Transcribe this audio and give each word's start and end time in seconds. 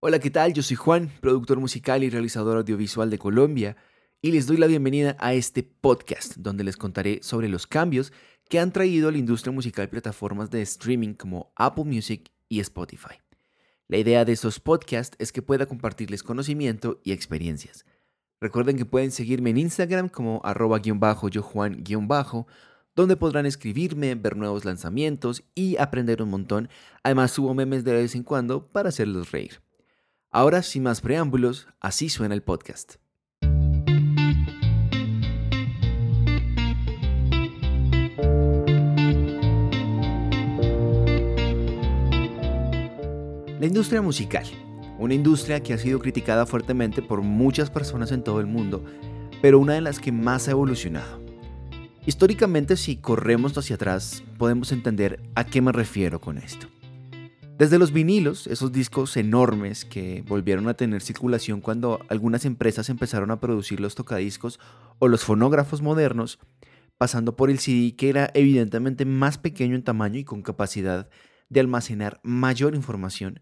Hola, 0.00 0.20
¿qué 0.20 0.30
tal? 0.30 0.52
Yo 0.52 0.62
soy 0.62 0.76
Juan, 0.76 1.10
productor 1.20 1.58
musical 1.58 2.04
y 2.04 2.08
realizador 2.08 2.56
audiovisual 2.56 3.10
de 3.10 3.18
Colombia, 3.18 3.76
y 4.22 4.30
les 4.30 4.46
doy 4.46 4.56
la 4.56 4.68
bienvenida 4.68 5.16
a 5.18 5.34
este 5.34 5.64
podcast 5.64 6.36
donde 6.36 6.62
les 6.62 6.76
contaré 6.76 7.18
sobre 7.20 7.48
los 7.48 7.66
cambios 7.66 8.12
que 8.48 8.60
han 8.60 8.72
traído 8.72 9.08
a 9.08 9.12
la 9.12 9.18
industria 9.18 9.52
musical 9.52 9.88
plataformas 9.88 10.50
de 10.50 10.62
streaming 10.62 11.14
como 11.14 11.52
Apple 11.56 11.82
Music 11.82 12.30
y 12.48 12.60
Spotify. 12.60 13.16
La 13.88 13.96
idea 13.96 14.24
de 14.24 14.30
estos 14.30 14.60
podcasts 14.60 15.16
es 15.18 15.32
que 15.32 15.42
pueda 15.42 15.66
compartirles 15.66 16.22
conocimiento 16.22 17.00
y 17.02 17.10
experiencias. 17.10 17.84
Recuerden 18.40 18.76
que 18.76 18.84
pueden 18.84 19.10
seguirme 19.10 19.50
en 19.50 19.58
Instagram 19.58 20.10
como 20.10 20.40
arroba 20.44 20.78
guion 20.78 21.00
bajo 21.00 21.28
yo 21.28 21.42
Juan 21.42 21.82
guion 21.82 22.06
bajo, 22.06 22.46
donde 22.94 23.16
podrán 23.16 23.46
escribirme, 23.46 24.14
ver 24.14 24.36
nuevos 24.36 24.64
lanzamientos 24.64 25.42
y 25.56 25.76
aprender 25.76 26.22
un 26.22 26.30
montón. 26.30 26.68
Además 27.02 27.32
subo 27.32 27.52
memes 27.52 27.82
de 27.82 27.94
vez 27.94 28.14
en 28.14 28.22
cuando 28.22 28.68
para 28.68 28.90
hacerlos 28.90 29.32
reír. 29.32 29.60
Ahora, 30.30 30.62
sin 30.62 30.82
más 30.82 31.00
preámbulos, 31.00 31.68
así 31.80 32.10
suena 32.10 32.34
el 32.34 32.42
podcast. 32.42 32.96
La 43.58 43.66
industria 43.66 44.02
musical, 44.02 44.44
una 44.98 45.14
industria 45.14 45.62
que 45.62 45.72
ha 45.72 45.78
sido 45.78 45.98
criticada 45.98 46.44
fuertemente 46.44 47.00
por 47.00 47.22
muchas 47.22 47.70
personas 47.70 48.12
en 48.12 48.22
todo 48.22 48.40
el 48.40 48.46
mundo, 48.46 48.84
pero 49.40 49.58
una 49.58 49.72
de 49.72 49.80
las 49.80 49.98
que 49.98 50.12
más 50.12 50.46
ha 50.48 50.50
evolucionado. 50.50 51.22
Históricamente, 52.04 52.76
si 52.76 52.96
corremos 52.96 53.56
hacia 53.56 53.76
atrás, 53.76 54.22
podemos 54.36 54.72
entender 54.72 55.22
a 55.34 55.44
qué 55.44 55.62
me 55.62 55.72
refiero 55.72 56.20
con 56.20 56.36
esto. 56.36 56.68
Desde 57.58 57.80
los 57.80 57.90
vinilos, 57.90 58.46
esos 58.46 58.70
discos 58.70 59.16
enormes 59.16 59.84
que 59.84 60.22
volvieron 60.28 60.68
a 60.68 60.74
tener 60.74 61.02
circulación 61.02 61.60
cuando 61.60 61.98
algunas 62.08 62.44
empresas 62.44 62.88
empezaron 62.88 63.32
a 63.32 63.40
producir 63.40 63.80
los 63.80 63.96
tocadiscos 63.96 64.60
o 65.00 65.08
los 65.08 65.24
fonógrafos 65.24 65.82
modernos, 65.82 66.38
pasando 66.98 67.34
por 67.34 67.50
el 67.50 67.58
CD 67.58 67.96
que 67.96 68.10
era 68.10 68.30
evidentemente 68.34 69.04
más 69.04 69.38
pequeño 69.38 69.74
en 69.74 69.82
tamaño 69.82 70.20
y 70.20 70.24
con 70.24 70.42
capacidad 70.42 71.08
de 71.48 71.58
almacenar 71.58 72.20
mayor 72.22 72.76
información, 72.76 73.40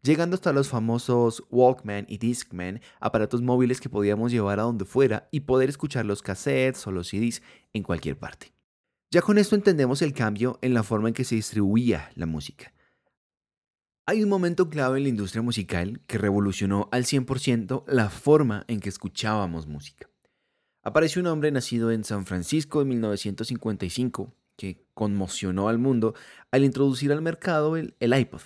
llegando 0.00 0.36
hasta 0.36 0.52
los 0.52 0.68
famosos 0.68 1.42
Walkman 1.50 2.06
y 2.08 2.18
Discman, 2.18 2.80
aparatos 3.00 3.42
móviles 3.42 3.80
que 3.80 3.88
podíamos 3.88 4.30
llevar 4.30 4.60
a 4.60 4.62
donde 4.62 4.84
fuera 4.84 5.28
y 5.32 5.40
poder 5.40 5.70
escuchar 5.70 6.06
los 6.06 6.22
cassettes 6.22 6.86
o 6.86 6.92
los 6.92 7.08
CDs 7.08 7.42
en 7.72 7.82
cualquier 7.82 8.16
parte. 8.16 8.52
Ya 9.10 9.22
con 9.22 9.38
esto 9.38 9.56
entendemos 9.56 10.02
el 10.02 10.12
cambio 10.12 10.60
en 10.62 10.72
la 10.72 10.84
forma 10.84 11.08
en 11.08 11.14
que 11.14 11.24
se 11.24 11.34
distribuía 11.34 12.12
la 12.14 12.26
música. 12.26 12.72
Hay 14.06 14.22
un 14.22 14.28
momento 14.28 14.68
clave 14.70 14.98
en 14.98 15.04
la 15.04 15.10
industria 15.10 15.42
musical 15.42 16.00
que 16.06 16.18
revolucionó 16.18 16.88
al 16.90 17.04
100% 17.04 17.84
la 17.86 18.10
forma 18.10 18.64
en 18.66 18.80
que 18.80 18.88
escuchábamos 18.88 19.66
música. 19.66 20.08
Apareció 20.82 21.20
un 21.20 21.28
hombre 21.28 21.52
nacido 21.52 21.90
en 21.92 22.04
San 22.04 22.24
Francisco 22.26 22.80
en 22.80 22.88
1955 22.88 24.34
que 24.56 24.84
conmocionó 24.94 25.68
al 25.68 25.78
mundo 25.78 26.14
al 26.50 26.64
introducir 26.64 27.12
al 27.12 27.22
mercado 27.22 27.76
el, 27.76 27.94
iPod, 28.00 28.40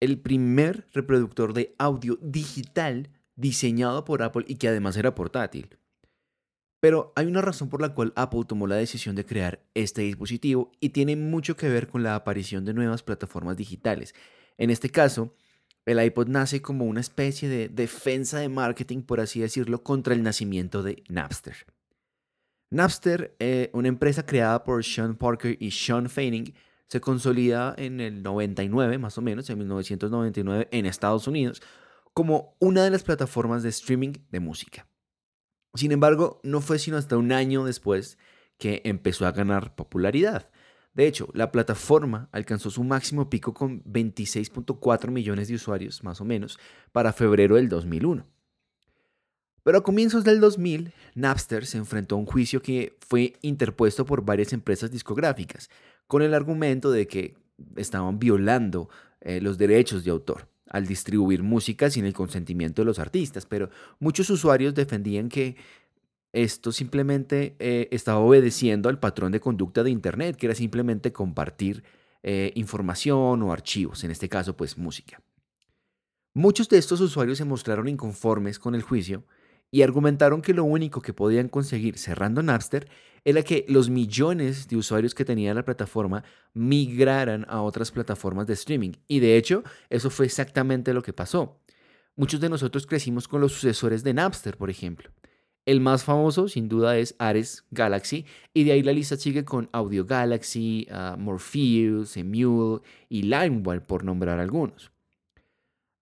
el 0.00 0.18
primer 0.18 0.86
reproductor 0.92 1.52
de 1.52 1.74
audio 1.78 2.18
digital 2.22 3.10
diseñado 3.34 4.04
por 4.04 4.22
Apple 4.22 4.44
y 4.46 4.56
que 4.56 4.68
además 4.68 4.96
era 4.96 5.14
portátil. 5.14 5.76
Pero 6.80 7.12
hay 7.14 7.26
una 7.26 7.42
razón 7.42 7.68
por 7.68 7.80
la 7.80 7.94
cual 7.94 8.12
Apple 8.16 8.44
tomó 8.46 8.66
la 8.66 8.76
decisión 8.76 9.14
de 9.16 9.26
crear 9.26 9.64
este 9.74 10.02
dispositivo 10.02 10.72
y 10.80 10.90
tiene 10.90 11.14
mucho 11.16 11.56
que 11.56 11.68
ver 11.68 11.88
con 11.88 12.02
la 12.02 12.14
aparición 12.14 12.64
de 12.64 12.74
nuevas 12.74 13.02
plataformas 13.02 13.56
digitales 13.56 14.14
en 14.58 14.70
este 14.70 14.90
caso, 14.90 15.34
el 15.84 16.02
iPod 16.02 16.28
nace 16.28 16.62
como 16.62 16.84
una 16.84 17.00
especie 17.00 17.48
de 17.48 17.68
defensa 17.68 18.38
de 18.38 18.48
marketing, 18.48 19.02
por 19.02 19.20
así 19.20 19.40
decirlo, 19.40 19.82
contra 19.82 20.14
el 20.14 20.22
nacimiento 20.22 20.82
de 20.82 21.02
Napster. 21.08 21.56
Napster, 22.70 23.36
eh, 23.38 23.70
una 23.74 23.88
empresa 23.88 24.24
creada 24.24 24.64
por 24.64 24.84
Sean 24.84 25.16
Parker 25.16 25.56
y 25.60 25.70
Sean 25.70 26.08
Fanning, 26.08 26.54
se 26.88 27.00
consolida 27.00 27.74
en 27.78 28.00
el 28.00 28.22
99, 28.22 28.98
más 28.98 29.18
o 29.18 29.22
menos, 29.22 29.48
en 29.50 29.58
1999, 29.58 30.68
en 30.70 30.86
Estados 30.86 31.26
Unidos, 31.26 31.62
como 32.14 32.54
una 32.60 32.84
de 32.84 32.90
las 32.90 33.02
plataformas 33.02 33.62
de 33.62 33.70
streaming 33.70 34.12
de 34.30 34.40
música. 34.40 34.86
Sin 35.74 35.90
embargo, 35.90 36.40
no 36.42 36.60
fue 36.60 36.78
sino 36.78 36.98
hasta 36.98 37.16
un 37.16 37.32
año 37.32 37.64
después 37.64 38.18
que 38.58 38.82
empezó 38.84 39.26
a 39.26 39.32
ganar 39.32 39.74
popularidad. 39.74 40.50
De 40.94 41.06
hecho, 41.06 41.28
la 41.32 41.50
plataforma 41.50 42.28
alcanzó 42.32 42.70
su 42.70 42.84
máximo 42.84 43.30
pico 43.30 43.54
con 43.54 43.82
26.4 43.84 45.10
millones 45.10 45.48
de 45.48 45.54
usuarios, 45.54 46.04
más 46.04 46.20
o 46.20 46.24
menos, 46.24 46.58
para 46.92 47.12
febrero 47.12 47.56
del 47.56 47.68
2001. 47.68 48.26
Pero 49.64 49.78
a 49.78 49.82
comienzos 49.82 50.24
del 50.24 50.40
2000, 50.40 50.92
Napster 51.14 51.66
se 51.66 51.78
enfrentó 51.78 52.16
a 52.16 52.18
un 52.18 52.26
juicio 52.26 52.60
que 52.60 52.96
fue 53.06 53.34
interpuesto 53.42 54.04
por 54.04 54.24
varias 54.24 54.52
empresas 54.52 54.90
discográficas, 54.90 55.70
con 56.06 56.20
el 56.20 56.34
argumento 56.34 56.90
de 56.90 57.06
que 57.06 57.36
estaban 57.76 58.18
violando 58.18 58.88
eh, 59.20 59.40
los 59.40 59.56
derechos 59.56 60.04
de 60.04 60.10
autor 60.10 60.48
al 60.68 60.86
distribuir 60.86 61.42
música 61.42 61.90
sin 61.90 62.06
el 62.06 62.14
consentimiento 62.14 62.82
de 62.82 62.86
los 62.86 62.98
artistas, 62.98 63.46
pero 63.46 63.70
muchos 64.00 64.30
usuarios 64.30 64.74
defendían 64.74 65.28
que 65.28 65.56
esto 66.32 66.72
simplemente 66.72 67.56
eh, 67.58 67.88
estaba 67.90 68.18
obedeciendo 68.18 68.88
al 68.88 68.98
patrón 68.98 69.32
de 69.32 69.40
conducta 69.40 69.82
de 69.82 69.90
Internet, 69.90 70.36
que 70.36 70.46
era 70.46 70.54
simplemente 70.54 71.12
compartir 71.12 71.84
eh, 72.22 72.52
información 72.54 73.42
o 73.42 73.52
archivos, 73.52 74.04
en 74.04 74.10
este 74.10 74.28
caso 74.28 74.56
pues 74.56 74.78
música. 74.78 75.20
Muchos 76.34 76.68
de 76.68 76.78
estos 76.78 77.00
usuarios 77.00 77.38
se 77.38 77.44
mostraron 77.44 77.88
inconformes 77.88 78.58
con 78.58 78.74
el 78.74 78.82
juicio 78.82 79.24
y 79.70 79.82
argumentaron 79.82 80.40
que 80.40 80.54
lo 80.54 80.64
único 80.64 81.02
que 81.02 81.12
podían 81.12 81.48
conseguir 81.48 81.98
cerrando 81.98 82.42
Napster 82.42 82.88
era 83.24 83.42
que 83.42 83.64
los 83.68 83.90
millones 83.90 84.68
de 84.68 84.76
usuarios 84.76 85.14
que 85.14 85.24
tenía 85.24 85.54
la 85.54 85.64
plataforma 85.64 86.24
migraran 86.54 87.46
a 87.48 87.62
otras 87.62 87.90
plataformas 87.90 88.46
de 88.46 88.54
streaming. 88.54 88.92
Y 89.08 89.20
de 89.20 89.36
hecho, 89.36 89.62
eso 89.90 90.10
fue 90.10 90.26
exactamente 90.26 90.92
lo 90.92 91.02
que 91.02 91.12
pasó. 91.12 91.60
Muchos 92.16 92.40
de 92.40 92.48
nosotros 92.48 92.86
crecimos 92.86 93.28
con 93.28 93.40
los 93.40 93.52
sucesores 93.52 94.02
de 94.02 94.14
Napster, 94.14 94.56
por 94.56 94.70
ejemplo. 94.70 95.10
El 95.64 95.80
más 95.80 96.02
famoso, 96.02 96.48
sin 96.48 96.68
duda, 96.68 96.98
es 96.98 97.14
Ares 97.18 97.64
Galaxy, 97.70 98.26
y 98.52 98.64
de 98.64 98.72
ahí 98.72 98.82
la 98.82 98.92
lista 98.92 99.16
sigue 99.16 99.44
con 99.44 99.68
Audio 99.72 100.04
Galaxy, 100.04 100.88
uh, 100.90 101.16
Morpheus, 101.16 102.16
Emule 102.16 102.80
y 103.08 103.22
LimeWire, 103.22 103.80
por 103.80 104.02
nombrar 104.02 104.40
algunos. 104.40 104.90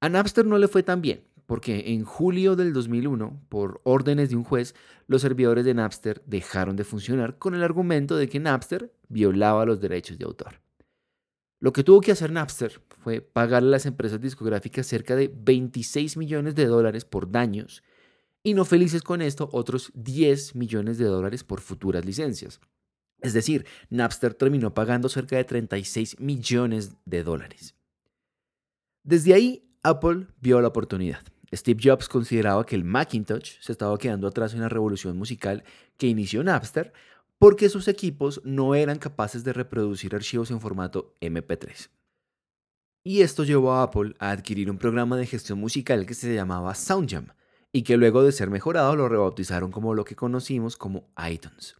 A 0.01 0.09
Napster 0.09 0.47
no 0.47 0.57
le 0.57 0.67
fue 0.67 0.83
tan 0.83 1.03
bien, 1.03 1.25
porque 1.45 1.93
en 1.93 2.05
julio 2.05 2.57
del 2.57 2.73
2001, 2.73 3.39
por 3.51 3.83
órdenes 3.85 4.31
de 4.31 4.37
un 4.37 4.45
juez, 4.45 4.75
los 5.07 5.21
servidores 5.21 5.67
de 5.67 5.75
Napster 5.75 6.23
dejaron 6.25 6.77
de 6.77 6.85
funcionar 6.85 7.37
con 7.37 7.55
el 7.55 7.63
argumento 7.63 8.17
de 8.17 8.31
que 8.31 8.41
Napster 8.41 8.95
violaba 9.09 9.67
los 9.67 9.79
derechos 9.79 10.17
de 10.17 10.25
autor. 10.25 10.61
Lo 11.59 11.75
que 11.75 11.85
tuvo 11.85 12.01
que 12.01 12.13
hacer 12.13 12.33
Napster 12.33 12.81
fue 13.01 13.21
pagarle 13.21 13.69
a 13.69 13.73
las 13.73 13.85
empresas 13.85 14.23
discográficas 14.23 14.87
cerca 14.87 15.17
de 15.17 15.31
26 15.35 16.17
millones 16.17 16.55
de 16.55 16.65
dólares 16.65 17.05
por 17.05 17.31
daños 17.31 17.83
y 18.43 18.55
no 18.55 18.65
felices 18.65 19.03
con 19.03 19.23
esto 19.23 19.49
otros 19.53 19.93
10 19.95 20.55
millones 20.55 20.99
de 20.99 21.05
dólares 21.05 21.45
por 21.45 21.61
futuras 21.61 22.05
licencias. 22.05 22.61
Es 23.21 23.33
decir, 23.35 23.67
Napster 23.91 24.35
terminó 24.35 24.73
pagando 24.73 25.09
cerca 25.09 25.37
de 25.37 25.45
36 25.45 26.21
millones 26.21 26.97
de 27.05 27.23
dólares. 27.23 27.75
Desde 29.03 29.35
ahí, 29.35 29.71
Apple 29.83 30.29
vio 30.41 30.61
la 30.61 30.69
oportunidad. 30.69 31.21
Steve 31.53 31.81
Jobs 31.83 32.09
consideraba 32.09 32.65
que 32.65 32.77
el 32.77 32.85
Macintosh 32.85 33.61
se 33.61 33.73
estaba 33.73 33.99
quedando 33.99 34.29
atrás 34.29 34.55
en 34.55 34.61
la 34.61 34.69
revolución 34.69 35.17
musical 35.17 35.65
que 35.97 36.07
inició 36.07 36.45
Napster 36.45 36.93
porque 37.39 37.71
sus 37.71 37.89
equipos 37.89 38.41
no 38.45 38.75
eran 38.75 38.99
capaces 38.99 39.45
de 39.45 39.55
reproducir 39.55 40.15
archivos 40.15 40.51
en 40.51 40.61
formato 40.61 41.17
MP3. 41.21 41.89
Y 43.03 43.23
esto 43.23 43.45
llevó 43.45 43.73
a 43.73 43.83
Apple 43.83 44.15
a 44.19 44.31
adquirir 44.31 44.71
un 44.71 44.77
programa 44.77 45.17
de 45.17 45.27
gestión 45.27 45.59
musical 45.59 46.05
que 46.05 46.13
se 46.13 46.35
llamaba 46.35 46.75
SoundJam, 46.75 47.29
y 47.73 47.83
que 47.83 47.97
luego 47.97 48.23
de 48.23 48.33
ser 48.33 48.51
mejorado 48.51 48.97
lo 48.97 49.09
rebautizaron 49.09 49.71
como 49.71 49.95
lo 49.95 50.05
que 50.05 50.17
conocimos 50.17 50.77
como 50.77 51.09
iTunes. 51.29 51.77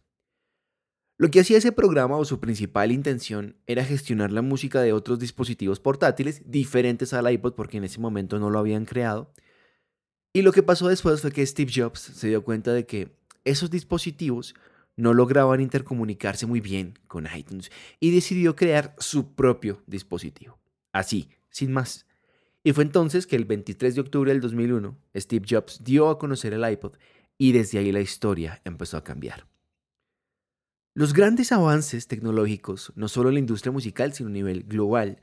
Lo 1.17 1.29
que 1.29 1.39
hacía 1.39 1.59
ese 1.59 1.71
programa 1.71 2.17
o 2.17 2.25
su 2.25 2.39
principal 2.39 2.91
intención 2.91 3.55
era 3.67 3.85
gestionar 3.85 4.31
la 4.31 4.41
música 4.41 4.81
de 4.81 4.91
otros 4.91 5.19
dispositivos 5.19 5.79
portátiles 5.79 6.49
diferentes 6.49 7.13
al 7.13 7.31
iPod 7.31 7.53
porque 7.53 7.77
en 7.77 7.83
ese 7.83 7.99
momento 7.99 8.39
no 8.39 8.49
lo 8.49 8.57
habían 8.57 8.85
creado. 8.85 9.31
Y 10.33 10.41
lo 10.41 10.51
que 10.51 10.63
pasó 10.63 10.87
después 10.87 11.21
fue 11.21 11.31
que 11.31 11.45
Steve 11.45 11.71
Jobs 11.75 11.99
se 11.99 12.27
dio 12.27 12.43
cuenta 12.43 12.73
de 12.73 12.87
que 12.87 13.15
esos 13.43 13.69
dispositivos 13.69 14.55
no 14.95 15.13
lograban 15.13 15.61
intercomunicarse 15.61 16.47
muy 16.47 16.59
bien 16.59 16.97
con 17.07 17.27
iTunes 17.35 17.71
y 17.99 18.11
decidió 18.11 18.55
crear 18.55 18.95
su 18.97 19.35
propio 19.35 19.83
dispositivo. 19.85 20.59
Así, 20.91 21.29
sin 21.49 21.71
más. 21.71 22.07
Y 22.63 22.73
fue 22.73 22.83
entonces 22.83 23.25
que 23.25 23.35
el 23.35 23.45
23 23.45 23.95
de 23.95 24.01
octubre 24.01 24.31
del 24.31 24.41
2001, 24.41 24.97
Steve 25.15 25.45
Jobs 25.49 25.83
dio 25.83 26.09
a 26.09 26.19
conocer 26.19 26.53
el 26.53 26.69
iPod 26.69 26.93
y 27.37 27.53
desde 27.53 27.79
ahí 27.79 27.91
la 27.91 28.01
historia 28.01 28.61
empezó 28.65 28.97
a 28.97 29.03
cambiar. 29.03 29.47
Los 30.93 31.13
grandes 31.13 31.51
avances 31.51 32.07
tecnológicos, 32.07 32.91
no 32.95 33.07
solo 33.07 33.29
en 33.29 33.35
la 33.35 33.39
industria 33.39 33.71
musical, 33.71 34.13
sino 34.13 34.29
a 34.29 34.33
nivel 34.33 34.63
global, 34.63 35.21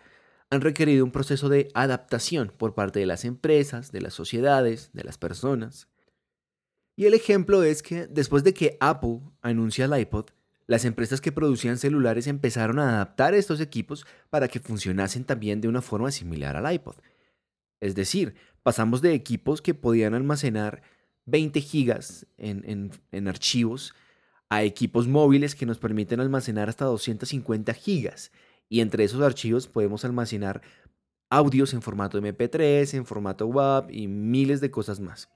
han 0.51 0.63
requerido 0.63 1.05
un 1.05 1.13
proceso 1.13 1.49
de 1.49 1.69
adaptación 1.75 2.53
por 2.57 2.75
parte 2.75 3.01
de 3.01 3.07
las 3.07 3.25
empresas, 3.25 3.93
de 3.93 4.01
las 4.01 4.15
sociedades, 4.15 4.91
de 4.95 5.05
las 5.05 5.19
personas. 5.19 5.89
Y 6.97 7.05
el 7.05 7.15
ejemplo 7.15 7.63
es 7.63 7.83
que 7.83 8.07
después 8.07 8.45
de 8.45 8.55
que 8.55 8.77
Apple 8.81 9.21
anuncia 9.43 9.85
el 9.85 9.97
iPod, 9.97 10.31
las 10.67 10.85
empresas 10.85 11.21
que 11.21 11.33
producían 11.33 11.79
celulares 11.79 12.27
empezaron 12.27 12.79
a 12.79 12.89
adaptar 12.89 13.35
estos 13.35 13.61
equipos 13.61 14.07
para 14.31 14.49
que 14.49 14.61
funcionasen 14.61 15.25
también 15.25 15.61
de 15.61 15.69
una 15.69 15.83
forma 15.83 16.11
similar 16.11 16.57
al 16.57 16.73
iPod. 16.73 16.97
Es 17.81 17.95
decir, 17.95 18.35
pasamos 18.63 19.03
de 19.03 19.15
equipos 19.15 19.63
que 19.63 19.75
podían 19.75 20.15
almacenar 20.15 20.83
20 21.27 21.61
gigas 21.61 22.27
en, 22.37 22.93
en 23.13 23.29
archivos 23.29 23.95
a 24.49 24.63
equipos 24.63 25.07
móviles 25.07 25.55
que 25.55 25.67
nos 25.67 25.79
permiten 25.79 26.21
almacenar 26.21 26.69
hasta 26.69 26.87
250 26.87 27.75
gigas. 27.75 28.33
Y 28.69 28.81
entre 28.81 29.05
esos 29.05 29.23
archivos 29.23 29.67
podemos 29.67 30.05
almacenar 30.05 30.63
audios 31.31 31.75
en 31.75 31.83
formato 31.83 32.21
MP3, 32.21 32.95
en 32.95 33.07
formato 33.07 33.47
WAV 33.47 33.91
y 33.91 34.09
miles 34.09 34.61
de 34.61 34.71
cosas 34.71 35.01
más. 35.01 35.29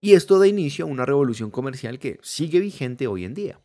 Y 0.00 0.12
esto 0.12 0.38
da 0.38 0.46
inicio 0.46 0.84
a 0.84 0.88
una 0.88 1.06
revolución 1.06 1.50
comercial 1.50 1.98
que 1.98 2.18
sigue 2.22 2.60
vigente 2.60 3.06
hoy 3.06 3.24
en 3.24 3.34
día. 3.34 3.60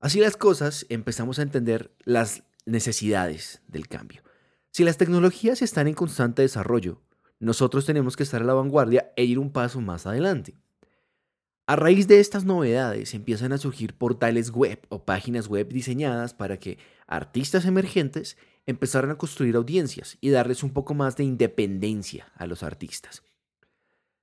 Así 0.00 0.20
las 0.20 0.36
cosas, 0.36 0.86
empezamos 0.88 1.38
a 1.38 1.42
entender 1.42 1.92
las 2.04 2.44
necesidades 2.66 3.62
del 3.66 3.88
cambio. 3.88 4.22
Si 4.78 4.84
las 4.84 4.96
tecnologías 4.96 5.60
están 5.60 5.88
en 5.88 5.94
constante 5.94 6.42
desarrollo, 6.42 7.02
nosotros 7.40 7.84
tenemos 7.84 8.16
que 8.16 8.22
estar 8.22 8.42
a 8.42 8.44
la 8.44 8.54
vanguardia 8.54 9.12
e 9.16 9.24
ir 9.24 9.40
un 9.40 9.50
paso 9.50 9.80
más 9.80 10.06
adelante. 10.06 10.54
A 11.66 11.74
raíz 11.74 12.06
de 12.06 12.20
estas 12.20 12.44
novedades 12.44 13.12
empiezan 13.12 13.52
a 13.52 13.58
surgir 13.58 13.94
portales 13.94 14.52
web 14.52 14.80
o 14.88 15.04
páginas 15.04 15.48
web 15.48 15.66
diseñadas 15.66 16.32
para 16.32 16.58
que 16.60 16.78
artistas 17.08 17.64
emergentes 17.64 18.36
empezaran 18.66 19.10
a 19.10 19.18
construir 19.18 19.56
audiencias 19.56 20.16
y 20.20 20.30
darles 20.30 20.62
un 20.62 20.70
poco 20.70 20.94
más 20.94 21.16
de 21.16 21.24
independencia 21.24 22.30
a 22.36 22.46
los 22.46 22.62
artistas. 22.62 23.24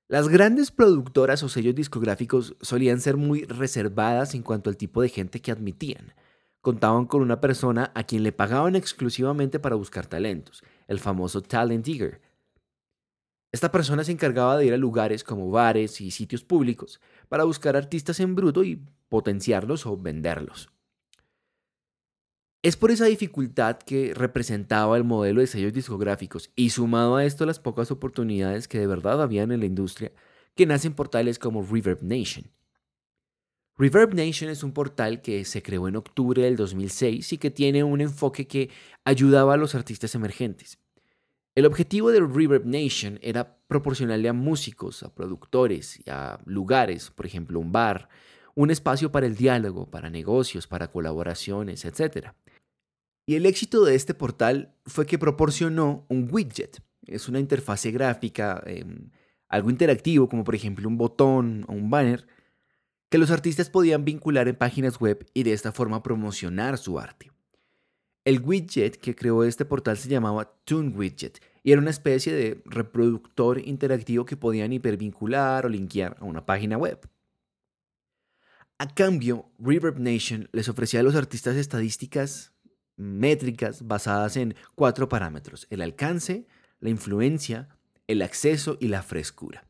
Las 0.08 0.26
grandes 0.26 0.70
productoras 0.70 1.42
o 1.42 1.50
sellos 1.50 1.74
discográficos 1.74 2.56
solían 2.62 3.02
ser 3.02 3.18
muy 3.18 3.44
reservadas 3.44 4.34
en 4.34 4.42
cuanto 4.42 4.70
al 4.70 4.78
tipo 4.78 5.02
de 5.02 5.10
gente 5.10 5.42
que 5.42 5.52
admitían. 5.52 6.14
Contaban 6.66 7.06
con 7.06 7.22
una 7.22 7.40
persona 7.40 7.92
a 7.94 8.02
quien 8.02 8.24
le 8.24 8.32
pagaban 8.32 8.74
exclusivamente 8.74 9.60
para 9.60 9.76
buscar 9.76 10.08
talentos, 10.08 10.64
el 10.88 10.98
famoso 10.98 11.40
talent 11.40 11.84
digger, 11.84 12.20
esta 13.52 13.70
persona 13.70 14.02
se 14.02 14.10
encargaba 14.10 14.58
de 14.58 14.66
ir 14.66 14.74
a 14.74 14.76
lugares 14.76 15.22
como 15.22 15.48
bares 15.48 16.00
y 16.00 16.10
sitios 16.10 16.42
públicos 16.42 17.00
para 17.28 17.44
buscar 17.44 17.76
artistas 17.76 18.18
en 18.18 18.34
bruto 18.34 18.64
y 18.64 18.84
potenciarlos 19.08 19.86
o 19.86 19.96
venderlos. 19.96 20.68
Es 22.64 22.76
por 22.76 22.90
esa 22.90 23.04
dificultad 23.04 23.78
que 23.78 24.12
representaba 24.12 24.96
el 24.96 25.04
modelo 25.04 25.42
de 25.42 25.46
sellos 25.46 25.72
discográficos 25.72 26.50
y 26.56 26.70
sumado 26.70 27.14
a 27.14 27.24
esto 27.24 27.46
las 27.46 27.60
pocas 27.60 27.92
oportunidades 27.92 28.66
que 28.66 28.80
de 28.80 28.88
verdad 28.88 29.22
habían 29.22 29.52
en 29.52 29.60
la 29.60 29.66
industria, 29.66 30.10
que 30.56 30.66
nacen 30.66 30.94
portales 30.94 31.38
como 31.38 31.64
Reverb 31.64 32.02
Nation. 32.02 32.55
Reverb 33.78 34.14
Nation 34.14 34.48
es 34.48 34.62
un 34.62 34.72
portal 34.72 35.20
que 35.20 35.44
se 35.44 35.62
creó 35.62 35.86
en 35.86 35.96
octubre 35.96 36.42
del 36.42 36.56
2006 36.56 37.34
y 37.34 37.38
que 37.38 37.50
tiene 37.50 37.84
un 37.84 38.00
enfoque 38.00 38.46
que 38.46 38.70
ayudaba 39.04 39.52
a 39.52 39.56
los 39.58 39.74
artistas 39.74 40.14
emergentes. 40.14 40.78
El 41.54 41.66
objetivo 41.66 42.10
del 42.10 42.32
Reverb 42.32 42.64
Nation 42.64 43.18
era 43.20 43.58
proporcionarle 43.68 44.30
a 44.30 44.32
músicos, 44.32 45.02
a 45.02 45.14
productores 45.14 46.00
y 46.06 46.08
a 46.08 46.38
lugares, 46.46 47.10
por 47.10 47.26
ejemplo 47.26 47.60
un 47.60 47.70
bar, 47.70 48.08
un 48.54 48.70
espacio 48.70 49.12
para 49.12 49.26
el 49.26 49.36
diálogo, 49.36 49.90
para 49.90 50.08
negocios, 50.08 50.66
para 50.66 50.90
colaboraciones, 50.90 51.84
etc. 51.84 52.28
Y 53.26 53.34
el 53.34 53.44
éxito 53.44 53.84
de 53.84 53.94
este 53.94 54.14
portal 54.14 54.74
fue 54.86 55.04
que 55.04 55.18
proporcionó 55.18 56.06
un 56.08 56.28
widget. 56.30 56.82
Es 57.06 57.28
una 57.28 57.40
interfase 57.40 57.90
gráfica, 57.90 58.62
em, 58.64 59.10
algo 59.48 59.68
interactivo, 59.68 60.30
como 60.30 60.44
por 60.44 60.54
ejemplo 60.54 60.88
un 60.88 60.96
botón 60.96 61.66
o 61.68 61.72
un 61.72 61.90
banner, 61.90 62.26
que 63.08 63.18
los 63.18 63.30
artistas 63.30 63.70
podían 63.70 64.04
vincular 64.04 64.48
en 64.48 64.56
páginas 64.56 64.98
web 64.98 65.26
y 65.34 65.42
de 65.42 65.52
esta 65.52 65.72
forma 65.72 66.02
promocionar 66.02 66.78
su 66.78 66.98
arte. 66.98 67.30
El 68.24 68.40
widget 68.40 68.96
que 68.96 69.14
creó 69.14 69.44
este 69.44 69.64
portal 69.64 69.96
se 69.96 70.08
llamaba 70.08 70.52
Tune 70.64 70.96
Widget 70.96 71.40
y 71.62 71.72
era 71.72 71.80
una 71.80 71.90
especie 71.90 72.32
de 72.32 72.60
reproductor 72.64 73.60
interactivo 73.60 74.24
que 74.24 74.36
podían 74.36 74.72
hipervincular 74.72 75.64
o 75.64 75.68
linkear 75.68 76.16
a 76.20 76.24
una 76.24 76.44
página 76.44 76.76
web. 76.76 77.08
A 78.78 78.92
cambio, 78.92 79.50
Reverb 79.58 79.98
Nation 79.98 80.48
les 80.52 80.68
ofrecía 80.68 81.00
a 81.00 81.02
los 81.02 81.14
artistas 81.14 81.56
estadísticas 81.56 82.52
métricas 82.96 83.86
basadas 83.86 84.36
en 84.36 84.54
cuatro 84.74 85.08
parámetros, 85.08 85.66
el 85.70 85.80
alcance, 85.80 86.46
la 86.80 86.90
influencia, 86.90 87.68
el 88.06 88.22
acceso 88.22 88.76
y 88.80 88.88
la 88.88 89.02
frescura. 89.02 89.68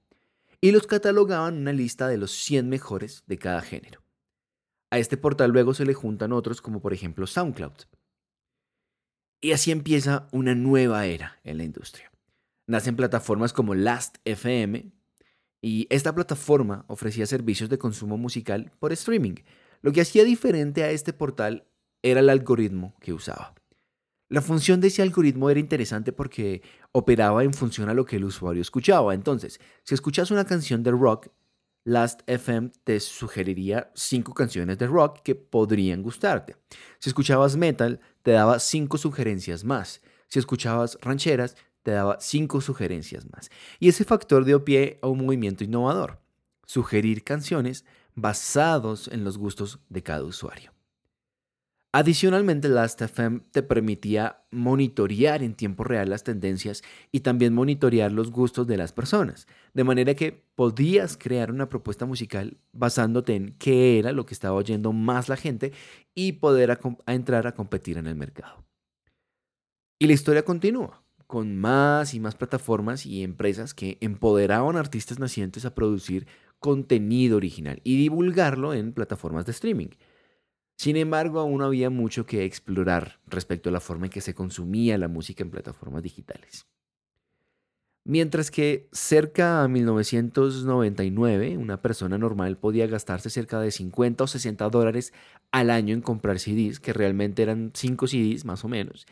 Y 0.60 0.72
los 0.72 0.86
catalogaban 0.86 1.58
una 1.58 1.72
lista 1.72 2.08
de 2.08 2.16
los 2.16 2.32
100 2.32 2.68
mejores 2.68 3.24
de 3.26 3.38
cada 3.38 3.62
género. 3.62 4.02
A 4.90 4.98
este 4.98 5.16
portal 5.16 5.50
luego 5.50 5.74
se 5.74 5.84
le 5.84 5.94
juntan 5.94 6.32
otros 6.32 6.62
como 6.62 6.80
por 6.80 6.92
ejemplo 6.92 7.26
SoundCloud. 7.26 7.72
Y 9.40 9.52
así 9.52 9.70
empieza 9.70 10.28
una 10.32 10.54
nueva 10.54 11.06
era 11.06 11.38
en 11.44 11.58
la 11.58 11.64
industria. 11.64 12.10
Nacen 12.66 12.96
plataformas 12.96 13.52
como 13.52 13.74
Last.fm 13.74 14.92
y 15.60 15.86
esta 15.90 16.14
plataforma 16.14 16.84
ofrecía 16.88 17.26
servicios 17.26 17.68
de 17.68 17.78
consumo 17.78 18.16
musical 18.16 18.72
por 18.78 18.92
streaming. 18.92 19.34
Lo 19.82 19.92
que 19.92 20.00
hacía 20.00 20.24
diferente 20.24 20.82
a 20.82 20.90
este 20.90 21.12
portal 21.12 21.66
era 22.02 22.20
el 22.20 22.28
algoritmo 22.28 22.94
que 23.00 23.12
usaba. 23.12 23.54
La 24.28 24.42
función 24.42 24.80
de 24.80 24.88
ese 24.88 25.02
algoritmo 25.02 25.50
era 25.50 25.60
interesante 25.60 26.12
porque 26.12 26.62
operaba 26.90 27.44
en 27.44 27.54
función 27.54 27.88
a 27.88 27.94
lo 27.94 28.04
que 28.04 28.16
el 28.16 28.24
usuario 28.24 28.60
escuchaba. 28.60 29.14
Entonces, 29.14 29.60
si 29.84 29.94
escuchas 29.94 30.32
una 30.32 30.44
canción 30.44 30.82
de 30.82 30.90
rock, 30.90 31.28
Last.fm 31.84 32.72
te 32.82 32.98
sugeriría 32.98 33.92
cinco 33.94 34.34
canciones 34.34 34.76
de 34.78 34.88
rock 34.88 35.20
que 35.22 35.36
podrían 35.36 36.02
gustarte. 36.02 36.56
Si 36.98 37.08
escuchabas 37.10 37.56
metal, 37.56 38.00
te 38.22 38.32
daba 38.32 38.58
cinco 38.58 38.98
sugerencias 38.98 39.62
más. 39.62 40.02
Si 40.26 40.40
escuchabas 40.40 40.98
rancheras, 41.00 41.54
te 41.84 41.92
daba 41.92 42.18
cinco 42.18 42.60
sugerencias 42.60 43.30
más. 43.30 43.50
Y 43.78 43.88
ese 43.88 44.02
factor 44.02 44.44
dio 44.44 44.64
pie 44.64 44.98
a 45.00 45.06
un 45.06 45.24
movimiento 45.24 45.62
innovador, 45.62 46.18
sugerir 46.66 47.22
canciones 47.22 47.84
basados 48.16 49.06
en 49.06 49.22
los 49.22 49.38
gustos 49.38 49.78
de 49.88 50.02
cada 50.02 50.24
usuario. 50.24 50.75
Adicionalmente, 51.98 52.68
Last.fm 52.68 53.40
te 53.52 53.62
permitía 53.62 54.44
monitorear 54.50 55.42
en 55.42 55.54
tiempo 55.54 55.82
real 55.82 56.10
las 56.10 56.24
tendencias 56.24 56.82
y 57.10 57.20
también 57.20 57.54
monitorear 57.54 58.12
los 58.12 58.30
gustos 58.30 58.66
de 58.66 58.76
las 58.76 58.92
personas, 58.92 59.46
de 59.72 59.82
manera 59.82 60.12
que 60.12 60.44
podías 60.56 61.16
crear 61.16 61.50
una 61.50 61.70
propuesta 61.70 62.04
musical 62.04 62.58
basándote 62.72 63.34
en 63.34 63.56
qué 63.58 63.98
era 63.98 64.12
lo 64.12 64.26
que 64.26 64.34
estaba 64.34 64.56
oyendo 64.56 64.92
más 64.92 65.30
la 65.30 65.38
gente 65.38 65.72
y 66.14 66.32
poder 66.32 66.78
entrar 67.06 67.46
a 67.46 67.54
competir 67.54 67.96
en 67.96 68.08
el 68.08 68.14
mercado. 68.14 68.66
Y 69.98 70.06
la 70.06 70.12
historia 70.12 70.44
continúa, 70.44 71.02
con 71.26 71.56
más 71.56 72.12
y 72.12 72.20
más 72.20 72.34
plataformas 72.34 73.06
y 73.06 73.22
empresas 73.22 73.72
que 73.72 73.96
empoderaban 74.02 74.76
a 74.76 74.80
artistas 74.80 75.18
nacientes 75.18 75.64
a 75.64 75.74
producir 75.74 76.26
contenido 76.58 77.38
original 77.38 77.80
y 77.84 77.96
divulgarlo 77.96 78.74
en 78.74 78.92
plataformas 78.92 79.46
de 79.46 79.52
streaming. 79.52 79.88
Sin 80.76 80.96
embargo, 80.96 81.40
aún 81.40 81.62
había 81.62 81.88
mucho 81.88 82.26
que 82.26 82.44
explorar 82.44 83.18
respecto 83.26 83.70
a 83.70 83.72
la 83.72 83.80
forma 83.80 84.06
en 84.06 84.12
que 84.12 84.20
se 84.20 84.34
consumía 84.34 84.98
la 84.98 85.08
música 85.08 85.42
en 85.42 85.50
plataformas 85.50 86.02
digitales. 86.02 86.66
Mientras 88.04 88.52
que 88.52 88.88
cerca 88.92 89.64
a 89.64 89.68
1999 89.68 91.56
una 91.56 91.82
persona 91.82 92.18
normal 92.18 92.56
podía 92.56 92.86
gastarse 92.86 93.30
cerca 93.30 93.58
de 93.58 93.72
50 93.72 94.22
o 94.22 94.26
60 94.28 94.68
dólares 94.68 95.12
al 95.50 95.70
año 95.70 95.92
en 95.92 96.02
comprar 96.02 96.38
CDs, 96.38 96.78
que 96.78 96.92
realmente 96.92 97.42
eran 97.42 97.72
5 97.74 98.06
CDs 98.06 98.44
más 98.44 98.64
o 98.64 98.68
menos, 98.68 99.06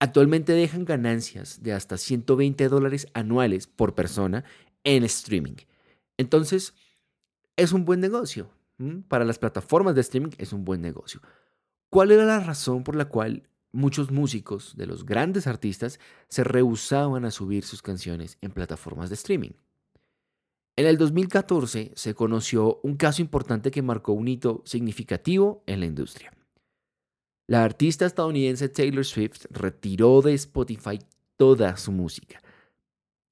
actualmente 0.00 0.52
dejan 0.52 0.84
ganancias 0.84 1.62
de 1.62 1.74
hasta 1.74 1.96
120 1.96 2.68
dólares 2.68 3.06
anuales 3.14 3.68
por 3.68 3.94
persona 3.94 4.42
en 4.82 5.04
streaming. 5.04 5.56
Entonces, 6.16 6.74
es 7.56 7.72
un 7.72 7.84
buen 7.84 8.00
negocio, 8.00 8.50
para 9.08 9.24
las 9.24 9.38
plataformas 9.38 9.94
de 9.94 10.00
streaming 10.00 10.32
es 10.38 10.52
un 10.52 10.64
buen 10.64 10.80
negocio. 10.80 11.20
¿Cuál 11.90 12.10
era 12.10 12.24
la 12.24 12.40
razón 12.40 12.84
por 12.84 12.96
la 12.96 13.06
cual 13.06 13.48
muchos 13.72 14.10
músicos 14.10 14.76
de 14.76 14.86
los 14.86 15.04
grandes 15.04 15.46
artistas 15.46 16.00
se 16.28 16.44
rehusaban 16.44 17.24
a 17.24 17.30
subir 17.30 17.64
sus 17.64 17.82
canciones 17.82 18.38
en 18.40 18.52
plataformas 18.52 19.10
de 19.10 19.14
streaming? 19.14 19.52
En 20.76 20.86
el 20.86 20.98
2014 20.98 21.92
se 21.94 22.14
conoció 22.14 22.80
un 22.82 22.96
caso 22.96 23.22
importante 23.22 23.70
que 23.70 23.82
marcó 23.82 24.12
un 24.12 24.26
hito 24.26 24.62
significativo 24.64 25.62
en 25.66 25.80
la 25.80 25.86
industria. 25.86 26.32
La 27.46 27.62
artista 27.62 28.06
estadounidense 28.06 28.68
Taylor 28.68 29.04
Swift 29.04 29.44
retiró 29.50 30.20
de 30.22 30.34
Spotify 30.34 30.98
toda 31.36 31.76
su 31.76 31.92
música. 31.92 32.40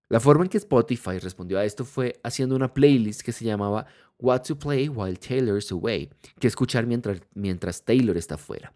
La 0.09 0.21
forma 0.21 0.45
en 0.45 0.51
que 0.51 0.59
Spotify 0.59 1.19
respondió 1.19 1.59
a 1.59 1.65
esto 1.65 1.85
fue 1.85 2.21
haciendo 2.23 2.55
una 2.55 2.75
playlist 2.75 3.23
que 3.23 3.33
se 3.33 3.47
llamaba 3.47 3.87
What 4.23 4.43
to 4.43 4.57
Play 4.57 4.89
While 4.89 5.17
Taylor's 5.17 5.73
Away, 5.73 6.09
que 6.39 6.47
escuchar 6.47 6.87
mientras, 6.87 7.21
mientras 7.35 7.85
Taylor 7.85 8.17
está 8.17 8.39
fuera. 8.39 8.73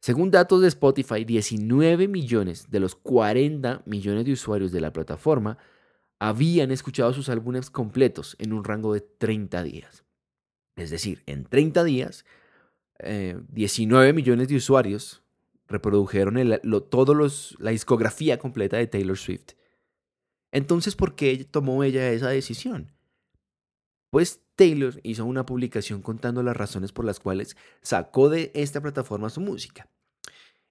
Según 0.00 0.30
datos 0.30 0.62
de 0.62 0.68
Spotify, 0.68 1.24
19 1.24 2.08
millones 2.08 2.70
de 2.70 2.80
los 2.80 2.94
40 2.94 3.82
millones 3.84 4.24
de 4.24 4.32
usuarios 4.32 4.72
de 4.72 4.80
la 4.80 4.92
plataforma 4.92 5.58
habían 6.18 6.70
escuchado 6.70 7.12
sus 7.12 7.28
álbumes 7.28 7.70
completos 7.70 8.36
en 8.38 8.52
un 8.52 8.64
rango 8.64 8.94
de 8.94 9.00
30 9.00 9.62
días. 9.62 10.04
Es 10.76 10.90
decir, 10.90 11.22
en 11.26 11.44
30 11.44 11.84
días, 11.84 12.24
19 13.00 14.08
eh, 14.08 14.12
millones 14.12 14.48
de 14.48 14.56
usuarios 14.56 15.22
reprodujeron 15.66 16.48
la 16.48 17.70
discografía 17.70 18.38
completa 18.38 18.78
de 18.78 18.86
Taylor 18.86 19.18
Swift. 19.18 19.52
Entonces, 20.52 20.96
¿por 20.96 21.14
qué 21.14 21.44
tomó 21.44 21.84
ella 21.84 22.10
esa 22.10 22.28
decisión? 22.28 22.92
Pues 24.10 24.40
Taylor 24.56 25.00
hizo 25.02 25.24
una 25.24 25.44
publicación 25.44 26.02
contando 26.02 26.42
las 26.42 26.56
razones 26.56 26.92
por 26.92 27.04
las 27.04 27.20
cuales 27.20 27.56
sacó 27.82 28.28
de 28.28 28.50
esta 28.54 28.80
plataforma 28.80 29.30
su 29.30 29.40
música. 29.40 29.88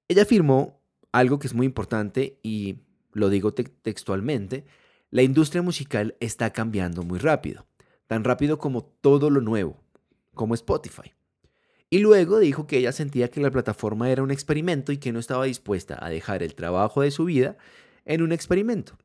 Ella 0.07 0.23
afirmó 0.23 0.81
algo 1.11 1.39
que 1.39 1.47
es 1.47 1.53
muy 1.53 1.65
importante 1.65 2.39
y 2.43 2.79
lo 3.13 3.29
digo 3.29 3.53
textualmente, 3.53 4.65
la 5.09 5.21
industria 5.21 5.61
musical 5.61 6.15
está 6.19 6.51
cambiando 6.51 7.03
muy 7.03 7.19
rápido, 7.19 7.65
tan 8.07 8.23
rápido 8.23 8.57
como 8.57 8.83
todo 8.83 9.29
lo 9.29 9.41
nuevo, 9.41 9.81
como 10.33 10.53
Spotify. 10.53 11.13
Y 11.89 11.99
luego 11.99 12.39
dijo 12.39 12.67
que 12.67 12.77
ella 12.77 12.91
sentía 12.91 13.29
que 13.29 13.39
la 13.39 13.51
plataforma 13.51 14.09
era 14.09 14.21
un 14.21 14.31
experimento 14.31 14.91
y 14.91 14.97
que 14.97 15.13
no 15.13 15.19
estaba 15.19 15.45
dispuesta 15.45 15.97
a 16.03 16.09
dejar 16.09 16.43
el 16.43 16.55
trabajo 16.55 17.01
de 17.01 17.11
su 17.11 17.25
vida 17.25 17.57
en 18.03 18.21
un 18.21 18.33
experimento. 18.33 18.97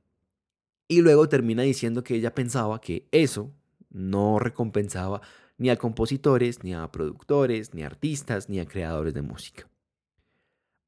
Y 0.88 1.00
luego 1.00 1.28
termina 1.28 1.62
diciendo 1.62 2.02
que 2.02 2.16
ella 2.16 2.34
pensaba 2.34 2.80
que 2.80 3.06
eso 3.12 3.52
no 3.92 4.38
recompensaba 4.38 5.20
ni 5.58 5.70
a 5.70 5.76
compositores, 5.76 6.64
ni 6.64 6.75
a 6.75 6.90
productores, 6.90 7.75
ni 7.75 7.82
a 7.82 7.87
artistas, 7.87 8.49
ni 8.49 8.58
a 8.58 8.66
creadores 8.66 9.14
de 9.14 9.22
música. 9.22 9.68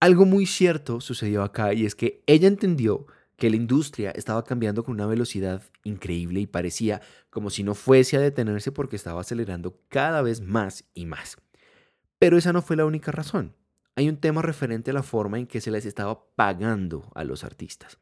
Algo 0.01 0.27
muy 0.27 0.47
cierto 0.47 1.01
sucedió 1.01 1.43
acá 1.43 1.73
y 1.73 1.87
es 1.87 1.95
que 1.95 2.23
ella 2.27 2.49
entendió 2.49 3.07
que 3.37 3.51
la 3.51 3.57
industria 3.57 4.11
estaba 4.11 4.45
cambiando 4.45 4.85
con 4.85 4.95
una 4.95 5.07
velocidad 5.07 5.63
increíble 5.83 6.41
y 6.41 6.47
parecía 6.47 7.01
como 7.31 7.51
si 7.51 7.63
no 7.63 7.75
fuese 7.75 8.17
a 8.17 8.21
detenerse 8.21 8.71
porque 8.71 8.97
estaba 8.97 9.21
acelerando 9.21 9.81
cada 9.89 10.23
vez 10.23 10.41
más 10.41 10.85
y 10.95 11.07
más. 11.07 11.37
Pero 12.19 12.37
esa 12.39 12.53
no 12.53 12.63
fue 12.63 12.77
la 12.77 12.85
única 12.85 13.13
razón. 13.13 13.55
Hay 13.97 14.09
un 14.09 14.17
tema 14.17 14.43
referente 14.43 14.91
a 14.91 14.95
la 14.95 15.03
forma 15.03 15.39
en 15.39 15.47
que 15.47 15.61
se 15.61 15.71
les 15.71 15.87
estaba 15.87 16.27
pagando 16.35 17.11
a 17.15 17.25
los 17.25 17.45
artistas. 17.45 17.99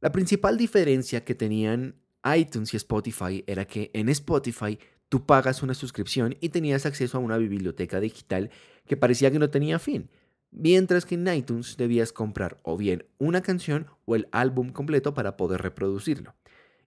La 0.00 0.12
principal 0.12 0.56
diferencia 0.56 1.24
que 1.24 1.34
tenían 1.34 1.96
iTunes 2.34 2.72
y 2.74 2.76
Spotify 2.76 3.44
era 3.46 3.66
que 3.66 3.90
en 3.94 4.08
Spotify 4.08 4.78
tú 5.08 5.24
pagas 5.24 5.62
una 5.62 5.74
suscripción 5.74 6.36
y 6.40 6.48
tenías 6.48 6.86
acceso 6.86 7.18
a 7.18 7.20
una 7.20 7.36
biblioteca 7.36 8.00
digital 8.00 8.50
que 8.86 8.96
parecía 8.96 9.30
que 9.30 9.38
no 9.38 9.50
tenía 9.50 9.78
fin, 9.78 10.10
mientras 10.50 11.04
que 11.04 11.14
en 11.14 11.28
iTunes 11.28 11.76
debías 11.76 12.12
comprar 12.12 12.58
o 12.62 12.76
bien 12.76 13.04
una 13.18 13.42
canción 13.42 13.86
o 14.04 14.16
el 14.16 14.28
álbum 14.32 14.70
completo 14.70 15.14
para 15.14 15.36
poder 15.36 15.62
reproducirlo. 15.62 16.34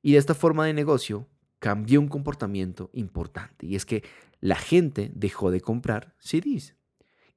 Y 0.02 0.14
de 0.14 0.18
esta 0.18 0.36
forma 0.36 0.66
de 0.66 0.74
negocio 0.74 1.28
cambió 1.60 2.00
un 2.00 2.08
comportamiento 2.08 2.90
importante 2.94 3.66
y 3.66 3.76
es 3.76 3.86
que 3.86 4.04
la 4.40 4.56
gente 4.56 5.12
dejó 5.14 5.52
de 5.52 5.62
comprar 5.62 6.16
CDs 6.20 6.76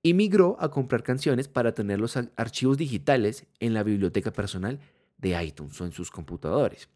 y 0.03 0.15
migró 0.15 0.57
a 0.61 0.71
comprar 0.71 1.03
canciones 1.03 1.49
para 1.49 1.75
tener 1.75 2.01
los 2.01 2.17
archivos 2.17 2.79
digitales 2.79 3.47
en 3.61 3.75
la 3.75 3.83
biblioteca 3.83 4.33
personal 4.33 4.81
de 5.19 5.43
iTunes 5.43 5.81
o 5.81 5.85
en 5.85 5.93
sus 5.93 6.11
computadores. 6.11 6.89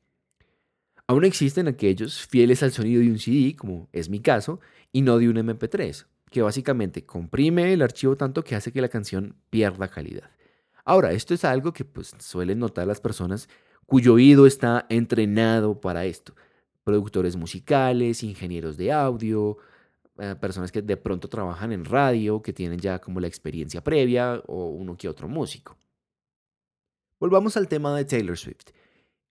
Aún 1.08 1.24
existen 1.24 1.68
aquellos 1.68 2.26
fieles 2.26 2.62
al 2.62 2.72
sonido 2.72 3.00
de 3.00 3.10
un 3.10 3.18
CD, 3.18 3.54
como 3.54 3.88
es 3.92 4.08
mi 4.08 4.20
caso, 4.20 4.60
y 4.92 5.02
no 5.02 5.18
de 5.18 5.28
un 5.28 5.36
MP3, 5.36 6.06
que 6.30 6.42
básicamente 6.42 7.06
comprime 7.06 7.72
el 7.72 7.82
archivo 7.82 8.16
tanto 8.16 8.42
que 8.42 8.56
hace 8.56 8.72
que 8.72 8.80
la 8.80 8.88
canción 8.88 9.36
pierda 9.50 9.88
calidad. 9.88 10.30
Ahora, 10.84 11.12
esto 11.12 11.34
es 11.34 11.44
algo 11.44 11.72
que 11.72 11.84
pues, 11.84 12.12
suelen 12.18 12.58
notar 12.58 12.86
las 12.86 13.00
personas 13.00 13.48
cuyo 13.86 14.14
oído 14.14 14.46
está 14.46 14.86
entrenado 14.88 15.80
para 15.80 16.04
esto. 16.06 16.34
Productores 16.82 17.36
musicales, 17.36 18.24
ingenieros 18.24 18.76
de 18.76 18.92
audio, 18.92 19.58
eh, 20.18 20.34
personas 20.40 20.72
que 20.72 20.82
de 20.82 20.96
pronto 20.96 21.28
trabajan 21.28 21.72
en 21.72 21.84
radio, 21.84 22.42
que 22.42 22.52
tienen 22.52 22.80
ya 22.80 23.00
como 23.00 23.20
la 23.20 23.28
experiencia 23.28 23.82
previa, 23.82 24.42
o 24.46 24.70
uno 24.70 24.96
que 24.96 25.08
otro 25.08 25.28
músico. 25.28 25.76
Volvamos 27.20 27.56
al 27.56 27.68
tema 27.68 27.96
de 27.96 28.04
Taylor 28.04 28.36
Swift. 28.36 28.70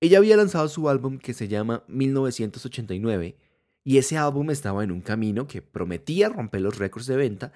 Ella 0.02 0.18
había 0.18 0.38
lanzado 0.38 0.68
su 0.68 0.90
álbum 0.90 1.18
que 1.18 1.34
se 1.34 1.48
llama 1.48 1.84
1989 1.88 3.38
y 3.84 3.98
ese 3.98 4.18
álbum 4.18 4.50
estaba 4.50 4.84
en 4.84 4.92
un 4.92 5.02
camino 5.02 5.48
que 5.48 5.62
prometía 5.62 6.30
romper 6.30 6.62
los 6.62 6.78
récords 6.78 7.08
de 7.08 7.16
venta 7.16 7.54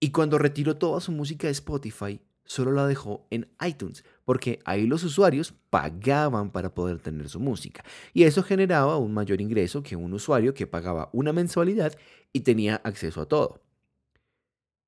y 0.00 0.10
cuando 0.10 0.38
retiró 0.38 0.76
toda 0.76 1.00
su 1.00 1.12
música 1.12 1.48
de 1.48 1.52
Spotify 1.52 2.20
solo 2.44 2.72
la 2.72 2.86
dejó 2.86 3.26
en 3.30 3.48
iTunes 3.64 4.04
porque 4.24 4.60
ahí 4.64 4.86
los 4.86 5.04
usuarios 5.04 5.54
pagaban 5.70 6.50
para 6.50 6.74
poder 6.74 6.98
tener 6.98 7.28
su 7.28 7.40
música 7.40 7.84
y 8.14 8.24
eso 8.24 8.42
generaba 8.42 8.96
un 8.96 9.12
mayor 9.12 9.40
ingreso 9.40 9.82
que 9.82 9.96
un 9.96 10.14
usuario 10.14 10.54
que 10.54 10.66
pagaba 10.66 11.10
una 11.12 11.32
mensualidad 11.32 11.96
y 12.32 12.40
tenía 12.40 12.76
acceso 12.84 13.20
a 13.20 13.26
todo. 13.26 13.60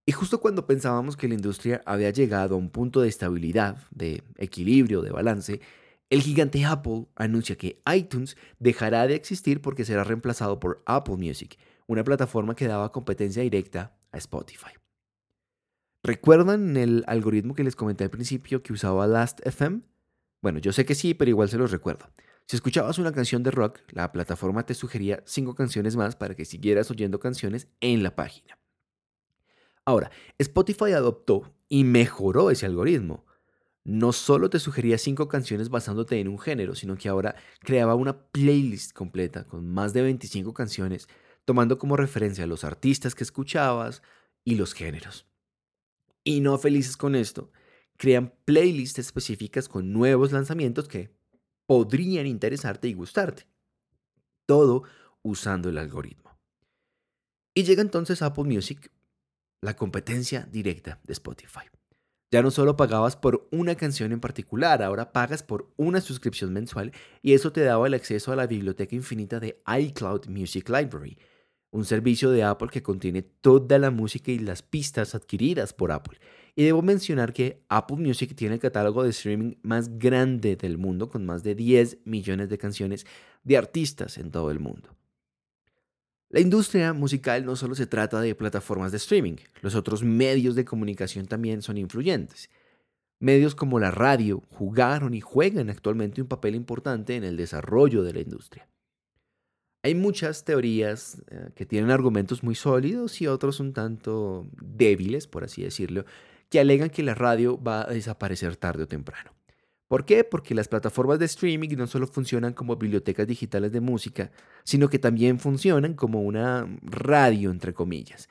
Y 0.06 0.12
justo 0.12 0.40
cuando 0.40 0.66
pensábamos 0.66 1.16
que 1.16 1.28
la 1.28 1.34
industria 1.34 1.82
había 1.86 2.10
llegado 2.10 2.54
a 2.54 2.58
un 2.58 2.68
punto 2.68 3.00
de 3.00 3.08
estabilidad, 3.08 3.78
de 3.90 4.22
equilibrio, 4.36 5.00
de 5.00 5.10
balance, 5.10 5.60
el 6.10 6.22
gigante 6.22 6.64
Apple 6.64 7.06
anuncia 7.16 7.56
que 7.56 7.82
iTunes 7.92 8.36
dejará 8.58 9.06
de 9.06 9.14
existir 9.14 9.60
porque 9.60 9.84
será 9.84 10.04
reemplazado 10.04 10.60
por 10.60 10.82
Apple 10.86 11.16
Music, 11.16 11.58
una 11.86 12.04
plataforma 12.04 12.54
que 12.54 12.68
daba 12.68 12.92
competencia 12.92 13.42
directa 13.42 13.96
a 14.12 14.18
Spotify. 14.18 14.72
¿Recuerdan 16.02 16.76
el 16.76 17.02
algoritmo 17.06 17.54
que 17.54 17.64
les 17.64 17.76
comenté 17.76 18.04
al 18.04 18.10
principio 18.10 18.62
que 18.62 18.74
usaba 18.74 19.06
Last.fm? 19.06 19.80
Bueno, 20.42 20.58
yo 20.58 20.72
sé 20.72 20.84
que 20.84 20.94
sí, 20.94 21.14
pero 21.14 21.30
igual 21.30 21.48
se 21.48 21.56
los 21.56 21.70
recuerdo. 21.70 22.10
Si 22.46 22.56
escuchabas 22.56 22.98
una 22.98 23.12
canción 23.12 23.42
de 23.42 23.50
rock, 23.50 23.80
la 23.90 24.12
plataforma 24.12 24.66
te 24.66 24.74
sugería 24.74 25.22
cinco 25.24 25.54
canciones 25.54 25.96
más 25.96 26.14
para 26.14 26.34
que 26.34 26.44
siguieras 26.44 26.90
oyendo 26.90 27.18
canciones 27.18 27.68
en 27.80 28.02
la 28.02 28.14
página. 28.14 28.58
Ahora, 29.86 30.10
Spotify 30.36 30.92
adoptó 30.92 31.54
y 31.70 31.84
mejoró 31.84 32.50
ese 32.50 32.66
algoritmo 32.66 33.24
no 33.84 34.12
solo 34.12 34.48
te 34.48 34.58
sugería 34.58 34.96
cinco 34.96 35.28
canciones 35.28 35.68
basándote 35.68 36.18
en 36.18 36.28
un 36.28 36.38
género, 36.38 36.74
sino 36.74 36.96
que 36.96 37.08
ahora 37.08 37.36
creaba 37.60 37.94
una 37.94 38.18
playlist 38.28 38.92
completa 38.92 39.44
con 39.44 39.68
más 39.68 39.92
de 39.92 40.02
25 40.02 40.54
canciones, 40.54 41.06
tomando 41.44 41.78
como 41.78 41.96
referencia 41.96 42.46
los 42.46 42.64
artistas 42.64 43.14
que 43.14 43.24
escuchabas 43.24 44.02
y 44.42 44.54
los 44.54 44.72
géneros. 44.72 45.26
Y 46.24 46.40
no 46.40 46.56
felices 46.56 46.96
con 46.96 47.14
esto, 47.14 47.52
crean 47.98 48.32
playlists 48.46 48.98
específicas 48.98 49.68
con 49.68 49.92
nuevos 49.92 50.32
lanzamientos 50.32 50.88
que 50.88 51.14
podrían 51.66 52.26
interesarte 52.26 52.88
y 52.88 52.94
gustarte. 52.94 53.46
Todo 54.46 54.84
usando 55.22 55.68
el 55.68 55.76
algoritmo. 55.76 56.38
Y 57.54 57.64
llega 57.64 57.82
entonces 57.82 58.22
Apple 58.22 58.44
Music, 58.44 58.90
la 59.60 59.76
competencia 59.76 60.48
directa 60.50 61.00
de 61.04 61.12
Spotify. 61.12 61.73
Ya 62.34 62.42
no 62.42 62.50
solo 62.50 62.76
pagabas 62.76 63.14
por 63.14 63.46
una 63.52 63.76
canción 63.76 64.10
en 64.10 64.18
particular, 64.18 64.82
ahora 64.82 65.12
pagas 65.12 65.44
por 65.44 65.70
una 65.76 66.00
suscripción 66.00 66.52
mensual 66.52 66.90
y 67.22 67.34
eso 67.34 67.52
te 67.52 67.60
daba 67.60 67.86
el 67.86 67.94
acceso 67.94 68.32
a 68.32 68.34
la 68.34 68.48
biblioteca 68.48 68.96
infinita 68.96 69.38
de 69.38 69.62
iCloud 69.78 70.26
Music 70.26 70.68
Library, 70.68 71.16
un 71.70 71.84
servicio 71.84 72.32
de 72.32 72.42
Apple 72.42 72.70
que 72.72 72.82
contiene 72.82 73.22
toda 73.22 73.78
la 73.78 73.92
música 73.92 74.32
y 74.32 74.40
las 74.40 74.62
pistas 74.62 75.14
adquiridas 75.14 75.72
por 75.72 75.92
Apple. 75.92 76.18
Y 76.56 76.64
debo 76.64 76.82
mencionar 76.82 77.32
que 77.32 77.62
Apple 77.68 77.98
Music 77.98 78.34
tiene 78.34 78.56
el 78.56 78.60
catálogo 78.60 79.04
de 79.04 79.10
streaming 79.10 79.54
más 79.62 79.96
grande 79.96 80.56
del 80.56 80.76
mundo, 80.76 81.08
con 81.08 81.24
más 81.24 81.44
de 81.44 81.54
10 81.54 81.98
millones 82.04 82.48
de 82.48 82.58
canciones 82.58 83.06
de 83.44 83.58
artistas 83.58 84.18
en 84.18 84.32
todo 84.32 84.50
el 84.50 84.58
mundo. 84.58 84.88
La 86.34 86.40
industria 86.40 86.92
musical 86.92 87.46
no 87.46 87.54
solo 87.54 87.76
se 87.76 87.86
trata 87.86 88.20
de 88.20 88.34
plataformas 88.34 88.90
de 88.90 88.96
streaming, 88.96 89.36
los 89.62 89.76
otros 89.76 90.02
medios 90.02 90.56
de 90.56 90.64
comunicación 90.64 91.26
también 91.26 91.62
son 91.62 91.78
influyentes. 91.78 92.50
Medios 93.20 93.54
como 93.54 93.78
la 93.78 93.92
radio 93.92 94.42
jugaron 94.50 95.14
y 95.14 95.20
juegan 95.20 95.70
actualmente 95.70 96.20
un 96.20 96.26
papel 96.26 96.56
importante 96.56 97.14
en 97.14 97.22
el 97.22 97.36
desarrollo 97.36 98.02
de 98.02 98.14
la 98.14 98.20
industria. 98.20 98.66
Hay 99.84 99.94
muchas 99.94 100.44
teorías 100.44 101.22
eh, 101.30 101.50
que 101.54 101.66
tienen 101.66 101.92
argumentos 101.92 102.42
muy 102.42 102.56
sólidos 102.56 103.22
y 103.22 103.28
otros 103.28 103.60
un 103.60 103.72
tanto 103.72 104.48
débiles, 104.60 105.28
por 105.28 105.44
así 105.44 105.62
decirlo, 105.62 106.04
que 106.50 106.58
alegan 106.58 106.90
que 106.90 107.04
la 107.04 107.14
radio 107.14 107.62
va 107.62 107.82
a 107.82 107.92
desaparecer 107.92 108.56
tarde 108.56 108.82
o 108.82 108.88
temprano. 108.88 109.30
¿Por 109.88 110.04
qué? 110.04 110.24
Porque 110.24 110.54
las 110.54 110.68
plataformas 110.68 111.18
de 111.18 111.26
streaming 111.26 111.76
no 111.76 111.86
solo 111.86 112.06
funcionan 112.06 112.54
como 112.54 112.76
bibliotecas 112.76 113.26
digitales 113.26 113.70
de 113.72 113.80
música, 113.80 114.30
sino 114.64 114.88
que 114.88 114.98
también 114.98 115.38
funcionan 115.38 115.94
como 115.94 116.22
una 116.22 116.66
radio, 116.82 117.50
entre 117.50 117.74
comillas. 117.74 118.28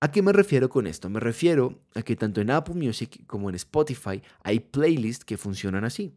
¿A 0.00 0.10
qué 0.10 0.22
me 0.22 0.32
refiero 0.32 0.68
con 0.68 0.86
esto? 0.86 1.08
Me 1.08 1.20
refiero 1.20 1.80
a 1.94 2.02
que 2.02 2.16
tanto 2.16 2.40
en 2.40 2.50
Apple 2.50 2.74
Music 2.74 3.26
como 3.26 3.48
en 3.48 3.56
Spotify 3.56 4.22
hay 4.42 4.60
playlists 4.60 5.24
que 5.24 5.36
funcionan 5.36 5.84
así. 5.84 6.14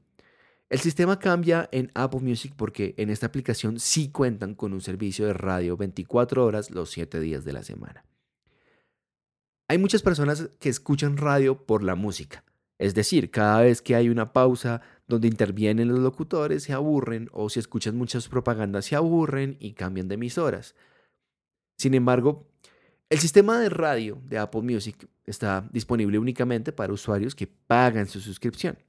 El 0.69 0.79
sistema 0.79 1.19
cambia 1.19 1.67
en 1.71 1.91
Apple 1.95 2.21
Music 2.21 2.53
porque 2.55 2.93
en 2.97 3.09
esta 3.09 3.25
aplicación 3.25 3.79
sí 3.79 4.09
cuentan 4.09 4.55
con 4.55 4.71
un 4.71 4.81
servicio 4.81 5.25
de 5.25 5.33
radio 5.33 5.77
24 5.77 6.45
horas 6.45 6.71
los 6.71 6.91
7 6.91 7.19
días 7.19 7.43
de 7.43 7.53
la 7.53 7.63
semana. 7.63 8.05
Hay 9.67 9.77
muchas 9.77 10.01
personas 10.01 10.49
que 10.59 10.69
escuchan 10.69 11.17
radio 11.17 11.65
por 11.65 11.83
la 11.83 11.95
música. 11.95 12.43
Es 12.81 12.95
decir, 12.95 13.29
cada 13.29 13.61
vez 13.61 13.79
que 13.79 13.93
hay 13.93 14.09
una 14.09 14.33
pausa 14.33 14.81
donde 15.07 15.27
intervienen 15.27 15.89
los 15.89 15.99
locutores 15.99 16.63
se 16.63 16.73
aburren 16.73 17.29
o 17.31 17.47
si 17.47 17.59
escuchan 17.59 17.95
muchas 17.95 18.27
propagandas 18.27 18.85
se 18.85 18.95
aburren 18.95 19.55
y 19.59 19.73
cambian 19.73 20.07
de 20.07 20.15
emisoras. 20.15 20.73
Sin 21.77 21.93
embargo, 21.93 22.47
el 23.07 23.19
sistema 23.19 23.59
de 23.59 23.69
radio 23.69 24.19
de 24.25 24.39
Apple 24.39 24.63
Music 24.63 25.07
está 25.25 25.69
disponible 25.71 26.17
únicamente 26.17 26.71
para 26.71 26.91
usuarios 26.91 27.35
que 27.35 27.45
pagan 27.45 28.07
su 28.07 28.19
suscripción. 28.19 28.79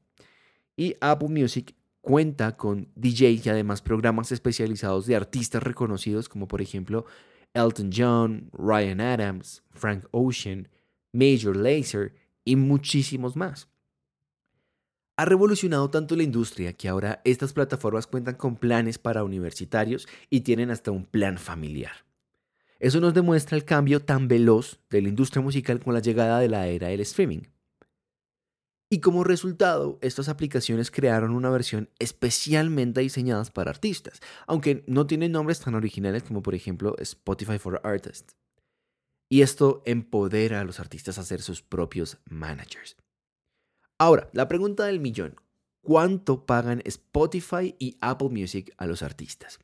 Y 0.75 0.97
Apple 1.03 1.29
Music 1.29 1.75
cuenta 2.01 2.57
con 2.57 2.89
DJs 2.95 3.45
y 3.45 3.51
además 3.51 3.83
programas 3.83 4.33
especializados 4.33 5.05
de 5.05 5.17
artistas 5.17 5.63
reconocidos 5.63 6.31
como 6.31 6.49
por 6.49 6.63
ejemplo 6.63 7.05
Elton 7.53 7.91
John, 7.95 8.49
Ryan 8.55 9.03
Adams, 9.03 9.63
Frank 9.71 10.07
Ocean, 10.13 10.71
Major 11.13 11.55
Lazer 11.55 12.15
y 12.43 12.57
muchísimos 12.57 13.37
más. 13.37 13.69
Ha 15.16 15.25
revolucionado 15.26 15.90
tanto 15.90 16.16
la 16.16 16.23
industria 16.23 16.73
que 16.73 16.88
ahora 16.88 17.21
estas 17.25 17.52
plataformas 17.52 18.07
cuentan 18.07 18.35
con 18.35 18.57
planes 18.57 18.99
para 18.99 19.25
universitarios 19.25 20.09
y 20.31 20.40
tienen 20.40 20.71
hasta 20.71 20.90
un 20.90 21.04
plan 21.04 21.37
familiar. 21.37 21.92
Eso 22.81 22.99
nos 23.00 23.14
demuestra 23.14 23.57
el 23.57 23.64
cambio 23.64 24.00
tan 24.00 24.26
veloz 24.26 24.81
de 24.90 25.02
la 25.02 25.09
industria 25.09 25.42
musical 25.42 25.81
con 25.81 25.95
la 25.95 26.00
llegada 26.00 26.40
de 26.40 26.49
la 26.49 26.66
era 26.66 26.88
del 26.88 27.00
streaming. 27.00 27.42
Y 28.90 29.00
como 29.00 29.25
resultado, 29.25 29.99
estas 30.02 30.28
aplicaciones 30.28 30.90
crearon 30.90 31.31
una 31.31 31.49
versión 31.49 31.88
especialmente 31.99 33.00
diseñada 33.00 33.45
para 33.45 33.71
artistas, 33.71 34.21
aunque 34.47 34.85
no 34.87 35.07
tienen 35.07 35.33
nombres 35.33 35.61
tan 35.61 35.75
originales 35.75 36.25
como 36.25 36.42
por 36.42 36.54
ejemplo 36.54 36.97
Spotify 36.99 37.59
for 37.59 37.81
Artists. 37.85 38.37
Y 39.31 39.42
esto 39.42 39.83
empodera 39.87 40.61
a 40.61 40.64
los 40.64 40.81
artistas 40.81 41.16
a 41.16 41.23
ser 41.23 41.40
sus 41.40 41.62
propios 41.62 42.19
managers. 42.28 42.97
Ahora, 44.02 44.28
la 44.32 44.49
pregunta 44.49 44.85
del 44.85 44.99
millón. 44.99 45.37
¿Cuánto 45.80 46.44
pagan 46.44 46.82
Spotify 46.87 47.76
y 47.78 47.99
Apple 48.00 48.30
Music 48.30 48.75
a 48.76 48.88
los 48.88 49.00
artistas? 49.00 49.61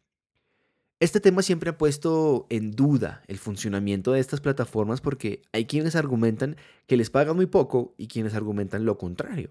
Este 1.01 1.19
tema 1.19 1.43
siempre 1.43 1.71
ha 1.71 1.77
puesto 1.77 2.47
en 2.49 2.71
duda 2.71 3.25
el 3.27 3.39
funcionamiento 3.39 4.13
de 4.13 4.21
estas 4.21 4.41
plataformas 4.41 5.01
porque 5.01 5.43
hay 5.51 5.65
quienes 5.65 5.97
argumentan 5.97 6.55
que 6.87 6.97
les 6.97 7.11
pagan 7.11 7.35
muy 7.35 7.47
poco 7.47 7.97
y 7.99 8.07
quienes 8.07 8.35
argumentan 8.35 8.85
lo 8.85 8.97
contrario. 8.97 9.51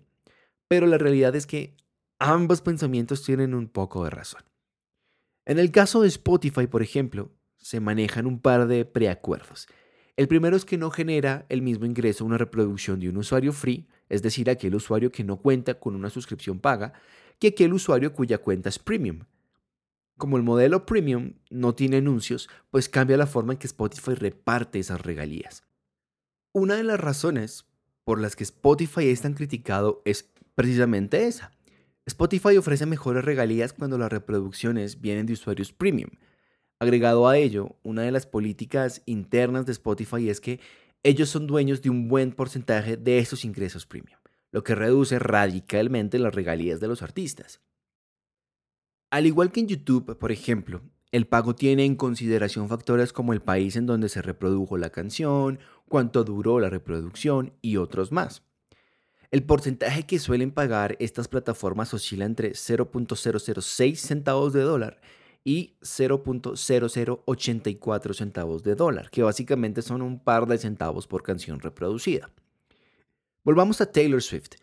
Pero 0.70 0.88
la 0.88 0.98
realidad 0.98 1.36
es 1.36 1.48
que 1.48 1.75
ambos 2.17 2.62
pensamientos 2.62 3.24
tienen 3.24 3.56
un 3.56 3.67
poco 3.67 4.06
de 4.06 4.12
razón. 4.12 4.44
En 5.44 5.60
el 5.60 5.70
caso 5.72 6.01
de 6.01 6.08
Spotify, 6.08 6.67
por 6.67 6.82
ejemplo, 6.82 7.34
se 7.58 7.82
manejan 7.82 8.25
un 8.25 8.39
par 8.39 8.67
de 8.67 8.86
preacuerdos. 8.86 9.67
El 10.18 10.28
primero 10.28 10.58
es 10.58 10.66
que 10.66 10.80
no 10.80 10.90
genera 10.90 11.46
el 11.48 11.62
mismo 11.62 11.86
ingreso 11.86 12.26
una 12.26 12.40
reproducción 12.40 13.00
de 13.00 13.08
un 13.08 13.18
usuario 13.18 13.54
free, 13.54 13.88
es 14.10 14.24
decir, 14.24 14.50
aquel 14.50 14.74
usuario 14.74 15.12
que 15.12 15.24
no 15.24 15.38
cuenta 15.38 15.80
con 15.80 15.96
una 15.96 16.10
suscripción 16.10 16.60
paga, 16.60 16.94
que 17.38 17.50
aquel 17.50 17.72
usuario 17.72 18.14
cuya 18.14 18.40
cuenta 18.40 18.68
es 18.68 18.80
premium. 18.80 19.26
Como 20.18 20.38
el 20.38 20.44
modelo 20.44 20.88
premium 20.88 21.34
no 21.52 21.76
tiene 21.76 21.98
anuncios, 21.98 22.50
pues 22.72 22.90
cambia 22.90 23.16
la 23.16 23.28
forma 23.28 23.54
en 23.54 23.60
que 23.60 23.68
Spotify 23.68 24.16
reparte 24.16 24.80
esas 24.80 25.02
regalías. 25.02 25.64
Una 26.52 26.76
de 26.76 26.84
las 26.84 27.00
razones 27.00 27.66
por 28.04 28.20
las 28.20 28.36
que 28.36 28.44
Spotify 28.44 29.10
es 29.10 29.22
tan 29.22 29.36
criticado 29.36 30.02
es 30.04 30.32
precisamente 30.56 31.28
esa. 31.28 31.52
Spotify 32.08 32.58
ofrece 32.58 32.88
mejores 32.88 33.24
regalías 33.24 33.74
cuando 33.74 34.00
las 34.00 34.12
reproducciones 34.12 35.00
vienen 35.00 35.28
de 35.28 35.34
usuarios 35.34 35.72
premium. 35.72 36.10
Agregado 36.80 37.28
a 37.28 37.38
ello, 37.38 37.76
una 37.82 38.04
de 38.04 38.12
las 38.12 38.28
políticas 38.28 39.02
internas 39.08 39.66
de 39.66 39.72
Spotify 39.72 40.30
es 40.30 40.40
que 40.40 40.60
ellos 41.02 41.30
son 41.30 41.48
dueños 41.48 41.82
de 41.82 41.90
un 41.90 42.08
buen 42.08 42.32
porcentaje 42.32 42.98
de 42.98 43.18
esos 43.18 43.46
ingresos 43.46 43.88
premium, 43.88 44.20
lo 44.52 44.64
que 44.64 44.76
reduce 44.76 45.18
radicalmente 45.18 46.20
las 46.20 46.36
regalías 46.36 46.80
de 46.80 46.88
los 46.88 47.02
artistas. 47.02 47.62
Al 49.10 49.26
igual 49.26 49.52
que 49.52 49.62
en 49.62 49.70
YouTube, 49.70 50.18
por 50.20 50.32
ejemplo, 50.32 50.82
el 51.12 51.26
pago 51.26 51.56
tiene 51.56 51.84
en 51.84 51.96
consideración 51.96 52.70
factores 52.70 53.12
como 53.12 53.34
el 53.34 53.42
país 53.42 53.76
en 53.76 53.88
donde 53.88 54.10
se 54.10 54.22
reprodujo 54.22 54.78
la 54.78 54.92
canción, 54.92 55.60
cuánto 55.88 56.24
duró 56.24 56.60
la 56.60 56.70
reproducción 56.70 57.54
y 57.62 57.78
otros 57.78 58.12
más. 58.12 58.44
El 59.32 59.44
porcentaje 59.44 60.06
que 60.06 60.20
suelen 60.20 60.52
pagar 60.52 60.96
estas 61.00 61.28
plataformas 61.28 61.94
oscila 61.94 62.26
entre 62.26 62.52
0.006 62.52 63.96
centavos 63.96 64.54
de 64.54 64.62
dólar 64.62 65.02
y 65.48 65.78
0.0084 65.80 68.14
centavos 68.14 68.62
de 68.64 68.76
dólar, 68.76 69.10
que 69.10 69.24
básicamente 69.24 69.82
son 69.82 70.02
un 70.02 70.20
par 70.20 70.46
de 70.46 70.58
centavos 70.58 71.08
por 71.08 71.24
canción 71.24 71.62
reproducida. 71.62 72.30
Volvamos 73.46 73.80
a 73.80 73.90
Taylor 73.90 74.22
Swift. 74.22 74.56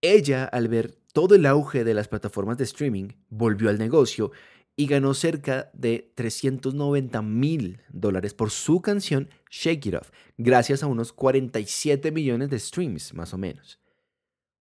Ella, 0.00 0.44
al 0.44 0.68
ver 0.68 0.94
todo 1.12 1.34
el 1.34 1.44
auge 1.44 1.82
de 1.82 1.94
las 1.94 2.06
plataformas 2.06 2.56
de 2.56 2.62
streaming, 2.62 3.08
volvió 3.30 3.68
al 3.68 3.80
negocio 3.80 4.30
y 4.76 4.86
ganó 4.86 5.12
cerca 5.12 5.72
de 5.72 6.12
390 6.14 7.20
mil 7.22 7.80
dólares 7.88 8.32
por 8.32 8.52
su 8.52 8.80
canción 8.80 9.28
Shake 9.50 9.86
It 9.86 9.96
Off, 9.96 10.12
gracias 10.38 10.84
a 10.84 10.86
unos 10.86 11.12
47 11.12 12.12
millones 12.12 12.48
de 12.48 12.60
streams, 12.60 13.12
más 13.12 13.34
o 13.34 13.38
menos. 13.38 13.80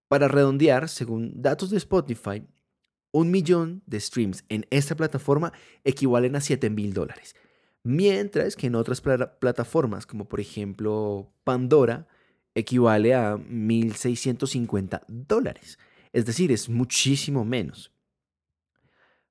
Para 0.08 0.28
redondear, 0.28 0.90
según 0.90 1.40
datos 1.40 1.70
de 1.70 1.78
Spotify, 1.78 2.42
un 3.12 3.32
millón 3.32 3.84
de 3.86 4.00
streams 4.00 4.44
en 4.50 4.66
esta 4.70 4.96
plataforma 4.96 5.54
equivalen 5.84 6.36
a 6.36 6.42
7 6.42 6.70
mil 6.70 6.94
dólares, 6.94 7.36
mientras 7.84 8.56
que 8.56 8.68
en 8.68 8.76
otras 8.76 9.02
plataformas, 9.02 10.06
como 10.06 10.28
por 10.28 10.40
ejemplo 10.40 11.34
Pandora, 11.44 12.08
equivale 12.56 13.14
a 13.14 13.36
1.650 13.36 15.04
dólares. 15.08 15.80
Es 16.14 16.26
decir, 16.26 16.52
es 16.52 16.70
muchísimo 16.70 17.46
menos. 17.46 17.94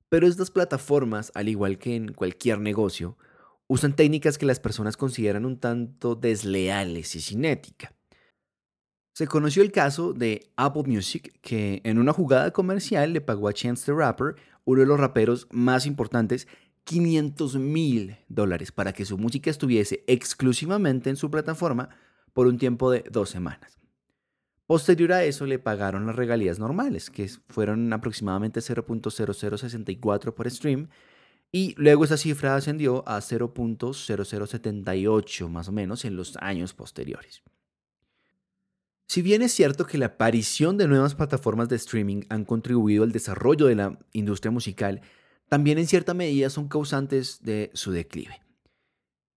Pero 0.08 0.26
estas 0.26 0.50
plataformas, 0.50 1.30
al 1.34 1.48
igual 1.48 1.78
que 1.78 1.94
en 1.94 2.12
cualquier 2.12 2.58
negocio, 2.58 3.16
usan 3.68 3.94
técnicas 3.94 4.38
que 4.38 4.46
las 4.46 4.58
personas 4.58 4.96
consideran 4.96 5.44
un 5.44 5.58
tanto 5.58 6.16
desleales 6.16 7.14
y 7.14 7.20
sin 7.20 7.44
ética. 7.44 7.94
Se 9.12 9.26
conoció 9.26 9.62
el 9.62 9.72
caso 9.72 10.12
de 10.12 10.52
Apple 10.56 10.84
Music, 10.86 11.38
que 11.42 11.80
en 11.84 11.98
una 11.98 12.12
jugada 12.12 12.52
comercial 12.52 13.12
le 13.12 13.20
pagó 13.20 13.48
a 13.48 13.52
Chance 13.52 13.86
the 13.86 13.92
Rapper, 13.92 14.36
uno 14.64 14.80
de 14.80 14.86
los 14.86 15.00
raperos 15.00 15.48
más 15.50 15.86
importantes, 15.86 16.46
500 16.84 17.56
mil 17.56 18.16
dólares 18.28 18.70
para 18.72 18.92
que 18.92 19.04
su 19.04 19.18
música 19.18 19.50
estuviese 19.50 20.04
exclusivamente 20.06 21.10
en 21.10 21.16
su 21.16 21.30
plataforma 21.30 21.90
por 22.32 22.46
un 22.46 22.56
tiempo 22.58 22.90
de 22.90 23.04
dos 23.10 23.28
semanas. 23.30 23.78
Posterior 24.66 25.12
a 25.12 25.24
eso 25.24 25.46
le 25.46 25.58
pagaron 25.58 26.06
las 26.06 26.14
regalías 26.14 26.60
normales, 26.60 27.10
que 27.10 27.28
fueron 27.48 27.92
aproximadamente 27.92 28.60
0.0064 28.60 30.32
por 30.32 30.48
stream, 30.48 30.88
y 31.50 31.74
luego 31.76 32.04
esa 32.04 32.16
cifra 32.16 32.54
ascendió 32.54 33.02
a 33.08 33.18
0.0078 33.18 35.48
más 35.48 35.68
o 35.68 35.72
menos 35.72 36.04
en 36.04 36.14
los 36.14 36.36
años 36.36 36.72
posteriores. 36.72 37.42
Si 39.10 39.22
bien 39.22 39.42
es 39.42 39.50
cierto 39.50 39.88
que 39.88 39.98
la 39.98 40.06
aparición 40.06 40.78
de 40.78 40.86
nuevas 40.86 41.16
plataformas 41.16 41.68
de 41.68 41.74
streaming 41.74 42.22
han 42.28 42.44
contribuido 42.44 43.02
al 43.02 43.10
desarrollo 43.10 43.66
de 43.66 43.74
la 43.74 43.98
industria 44.12 44.52
musical, 44.52 45.00
también 45.48 45.78
en 45.78 45.88
cierta 45.88 46.14
medida 46.14 46.48
son 46.48 46.68
causantes 46.68 47.42
de 47.42 47.72
su 47.74 47.90
declive. 47.90 48.40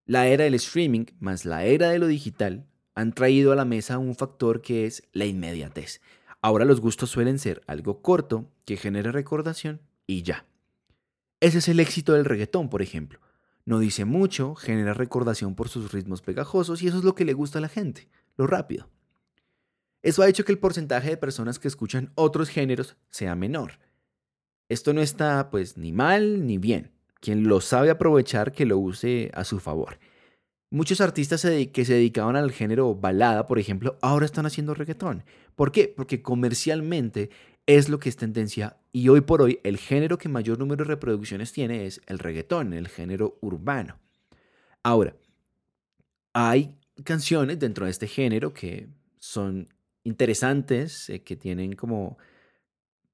La 0.06 0.28
era 0.28 0.44
del 0.44 0.54
streaming 0.54 1.06
más 1.20 1.46
la 1.46 1.66
era 1.66 1.90
de 1.90 1.98
lo 1.98 2.06
digital 2.06 2.68
han 2.94 3.14
traído 3.14 3.52
a 3.52 3.56
la 3.56 3.66
mesa 3.66 3.98
un 3.98 4.14
factor 4.14 4.62
que 4.62 4.86
es 4.86 5.10
la 5.12 5.26
inmediatez. 5.26 6.02
Ahora 6.40 6.66
los 6.66 6.80
gustos 6.80 7.10
suelen 7.10 7.40
ser 7.40 7.64
algo 7.66 8.04
corto, 8.04 8.52
que 8.66 8.78
genere 8.78 9.12
recordación 9.12 9.82
y 10.06 10.22
ya. 10.22 10.46
Ese 11.40 11.58
es 11.58 11.68
el 11.68 11.80
éxito 11.80 12.14
del 12.14 12.26
reggaetón, 12.26 12.70
por 12.70 12.84
ejemplo. 12.84 13.20
No 13.66 13.80
dice 13.80 14.06
mucho, 14.06 14.54
genera 14.54 14.94
recordación 14.94 15.56
por 15.56 15.68
sus 15.68 15.92
ritmos 15.92 16.22
pegajosos 16.22 16.84
y 16.84 16.90
eso 16.90 17.00
es 17.00 17.04
lo 17.04 17.16
que 17.16 17.26
le 17.26 17.34
gusta 17.34 17.58
a 17.58 17.62
la 17.64 17.70
gente, 17.70 18.08
lo 18.38 18.46
rápido. 18.46 18.93
Eso 20.04 20.22
ha 20.22 20.30
hecho 20.30 20.46
que 20.46 20.52
el 20.52 20.60
porcentaje 20.60 21.10
de 21.10 21.18
personas 21.18 21.58
que 21.58 21.68
escuchan 21.68 22.12
otros 22.16 22.50
géneros 22.50 22.98
sea 23.10 23.36
menor. 23.36 23.80
Esto 24.70 24.94
no 24.94 25.02
está 25.02 25.50
pues 25.50 25.78
ni 25.78 25.92
mal 25.92 26.46
ni 26.46 26.58
bien. 26.58 26.92
Quien 27.22 27.48
lo 27.48 27.62
sabe 27.62 27.89
aprovechar 27.89 28.52
que 28.52 28.66
lo 28.66 28.78
use 28.78 29.32
a 29.34 29.46
su 29.46 29.60
favor. 29.60 29.98
Muchos 30.70 31.00
artistas 31.02 31.42
que 31.42 31.86
se 31.86 31.94
dedicaban 31.94 32.36
al 32.36 32.52
género 32.52 32.96
balada, 32.96 33.48
por 33.48 33.60
ejemplo, 33.60 33.98
ahora 34.02 34.26
están 34.26 34.46
haciendo 34.46 34.74
reggaetón. 34.74 35.24
¿Por 35.56 35.72
qué? 35.72 35.94
Porque 35.96 36.22
comercialmente 36.22 37.30
es 37.66 37.88
lo 37.88 38.00
que 38.00 38.10
es 38.10 38.18
tendencia 38.18 38.76
y 38.92 39.08
hoy 39.08 39.22
por 39.22 39.42
hoy 39.42 39.60
el 39.63 39.78
género 39.78 40.18
que 40.18 40.28
mayor 40.28 40.60
número 40.60 40.84
de 40.84 40.89
reproducciones 40.89 41.54
tiene 41.54 41.86
es 41.86 42.02
el 42.08 42.20
reggaetón, 42.20 42.74
el 42.74 42.89
género 42.89 43.38
urbano. 43.42 44.00
Ahora, 44.82 45.16
hay 46.34 46.76
canciones 47.06 47.60
dentro 47.60 47.86
de 47.86 47.92
este 47.92 48.08
género 48.08 48.54
que 48.54 48.89
son 49.20 49.70
interesantes, 50.04 51.10
eh, 51.10 51.24
que 51.24 51.36
tienen 51.36 51.74
como 51.74 52.18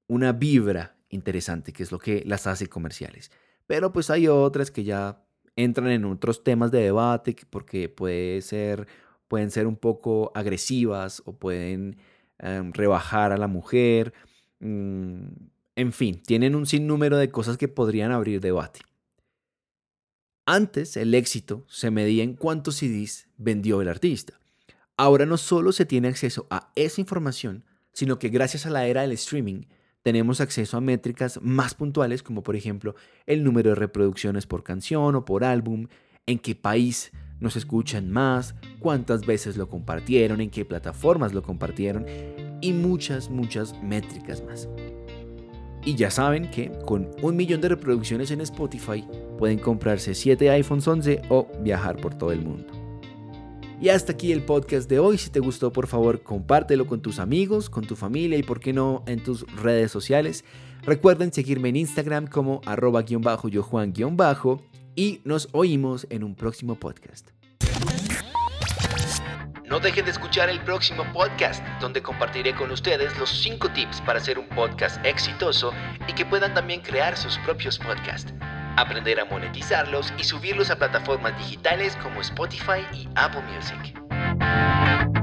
una 0.08 0.32
vibra 0.34 0.98
interesante, 1.10 1.74
que 1.74 1.84
es 1.84 1.92
lo 1.92 2.00
que 2.00 2.24
las 2.26 2.48
hace 2.48 2.68
comerciales. 2.68 3.32
Pero 3.68 3.92
pues 3.92 4.10
hay 4.10 4.28
otras 4.28 4.72
que 4.72 4.84
ya 4.84 5.24
entran 5.56 5.92
en 5.92 6.06
otros 6.06 6.44
temas 6.44 6.72
de 6.72 6.82
debate 6.82 7.36
porque 7.50 7.90
puede 7.90 8.42
ser 8.42 8.88
pueden 9.30 9.52
ser 9.52 9.68
un 9.68 9.78
poco 9.78 10.32
agresivas 10.36 11.22
o 11.26 11.34
pueden 11.34 11.98
em, 12.40 12.74
rebajar 12.74 13.32
a 13.32 13.38
la 13.38 13.48
mujer. 13.48 14.14
Mm, 14.60 15.28
en 15.76 15.94
fin, 15.94 16.22
tienen 16.24 16.56
un 16.56 16.66
sinnúmero 16.66 17.18
de 17.18 17.30
cosas 17.30 17.58
que 17.58 17.70
podrían 17.70 18.12
abrir 18.12 18.42
debate. 18.42 18.82
Antes 20.46 20.98
el 20.98 21.14
éxito 21.14 21.64
se 21.70 21.92
medía 21.92 22.24
en 22.24 22.34
cuántos 22.34 22.78
CDs 22.78 23.30
vendió 23.38 23.82
el 23.82 23.88
artista. 23.88 24.39
Ahora 25.00 25.26
no 25.26 25.38
solo 25.38 25.72
se 25.72 25.86
tiene 25.86 26.10
acceso 26.10 26.46
a 26.50 26.74
esa 26.76 27.00
información, 27.00 27.64
sino 27.94 28.20
que 28.20 28.28
gracias 28.28 28.66
a 28.66 28.70
la 28.70 28.86
era 28.86 29.04
del 29.04 29.14
streaming 29.14 29.62
tenemos 30.04 30.42
acceso 30.42 30.76
a 30.76 30.82
métricas 30.82 31.40
más 31.42 31.74
puntuales 31.74 32.22
como 32.22 32.44
por 32.44 32.58
ejemplo 32.58 32.96
el 33.26 33.46
número 33.46 33.70
de 33.70 33.76
reproducciones 33.76 34.46
por 34.46 34.62
canción 34.62 35.16
o 35.16 35.24
por 35.24 35.46
álbum, 35.46 35.88
en 36.26 36.38
qué 36.38 36.54
país 36.54 37.14
nos 37.40 37.56
escuchan 37.56 38.12
más, 38.12 38.56
cuántas 38.80 39.26
veces 39.26 39.56
lo 39.56 39.70
compartieron, 39.70 40.42
en 40.42 40.50
qué 40.50 40.66
plataformas 40.66 41.34
lo 41.34 41.44
compartieron 41.44 42.06
y 42.60 42.74
muchas, 42.74 43.30
muchas 43.30 43.82
métricas 43.82 44.44
más. 44.44 44.68
Y 45.86 45.96
ya 45.96 46.12
saben 46.12 46.52
que 46.52 46.74
con 46.86 47.10
un 47.22 47.38
millón 47.38 47.62
de 47.62 47.70
reproducciones 47.70 48.32
en 48.32 48.42
Spotify 48.42 49.08
pueden 49.38 49.60
comprarse 49.60 50.14
7 50.14 50.50
iPhones 50.50 50.86
11 50.86 51.22
o 51.30 51.48
viajar 51.62 51.96
por 51.96 52.16
todo 52.16 52.34
el 52.34 52.42
mundo. 52.42 52.79
Y 53.82 53.90
hasta 53.90 54.12
aquí 54.12 54.34
el 54.34 54.44
podcast 54.44 54.90
de 54.90 55.00
hoy. 55.00 55.18
Si 55.18 55.30
te 55.30 55.40
gustó, 55.40 55.72
por 55.72 55.88
favor, 55.88 56.22
compártelo 56.22 56.86
con 56.86 57.02
tus 57.02 57.18
amigos, 57.20 57.70
con 57.70 57.86
tu 57.86 57.96
familia 57.96 58.38
y, 58.38 58.44
por 58.44 58.60
qué 58.60 58.74
no, 58.74 59.04
en 59.08 59.24
tus 59.24 59.46
redes 59.56 59.90
sociales. 59.92 60.44
Recuerden 60.84 61.32
seguirme 61.32 61.70
en 61.70 61.78
Instagram 61.78 62.28
como 62.28 62.62
arroba 62.66 63.04
guion 63.04 63.22
bajo 63.22 63.48
yo 63.48 63.64
Juan 63.64 63.94
guion 63.94 64.18
bajo 64.18 64.62
y 64.96 65.22
nos 65.24 65.48
oímos 65.54 66.08
en 66.10 66.24
un 66.24 66.36
próximo 66.36 66.76
podcast. 66.76 67.30
No 69.70 69.80
dejen 69.80 70.04
de 70.04 70.12
escuchar 70.12 70.50
el 70.50 70.60
próximo 70.64 71.04
podcast, 71.14 71.64
donde 71.80 72.02
compartiré 72.02 72.56
con 72.56 72.72
ustedes 72.72 73.18
los 73.20 73.30
5 73.30 73.70
tips 73.70 74.02
para 74.02 74.18
hacer 74.18 74.40
un 74.40 74.50
podcast 74.50 74.98
exitoso 75.06 75.72
y 76.08 76.14
que 76.14 76.26
puedan 76.26 76.54
también 76.56 76.82
crear 76.82 77.16
sus 77.16 77.38
propios 77.46 77.78
podcasts, 77.78 78.34
aprender 78.78 79.20
a 79.20 79.26
monetizarlos 79.26 80.14
y 80.18 80.24
subirlos 80.24 80.70
a 80.70 80.78
plataformas 80.78 81.38
digitales 81.38 81.96
como 82.04 82.22
Spotify 82.22 82.86
y 82.94 83.08
Apple 83.16 83.42
Music. 83.54 85.19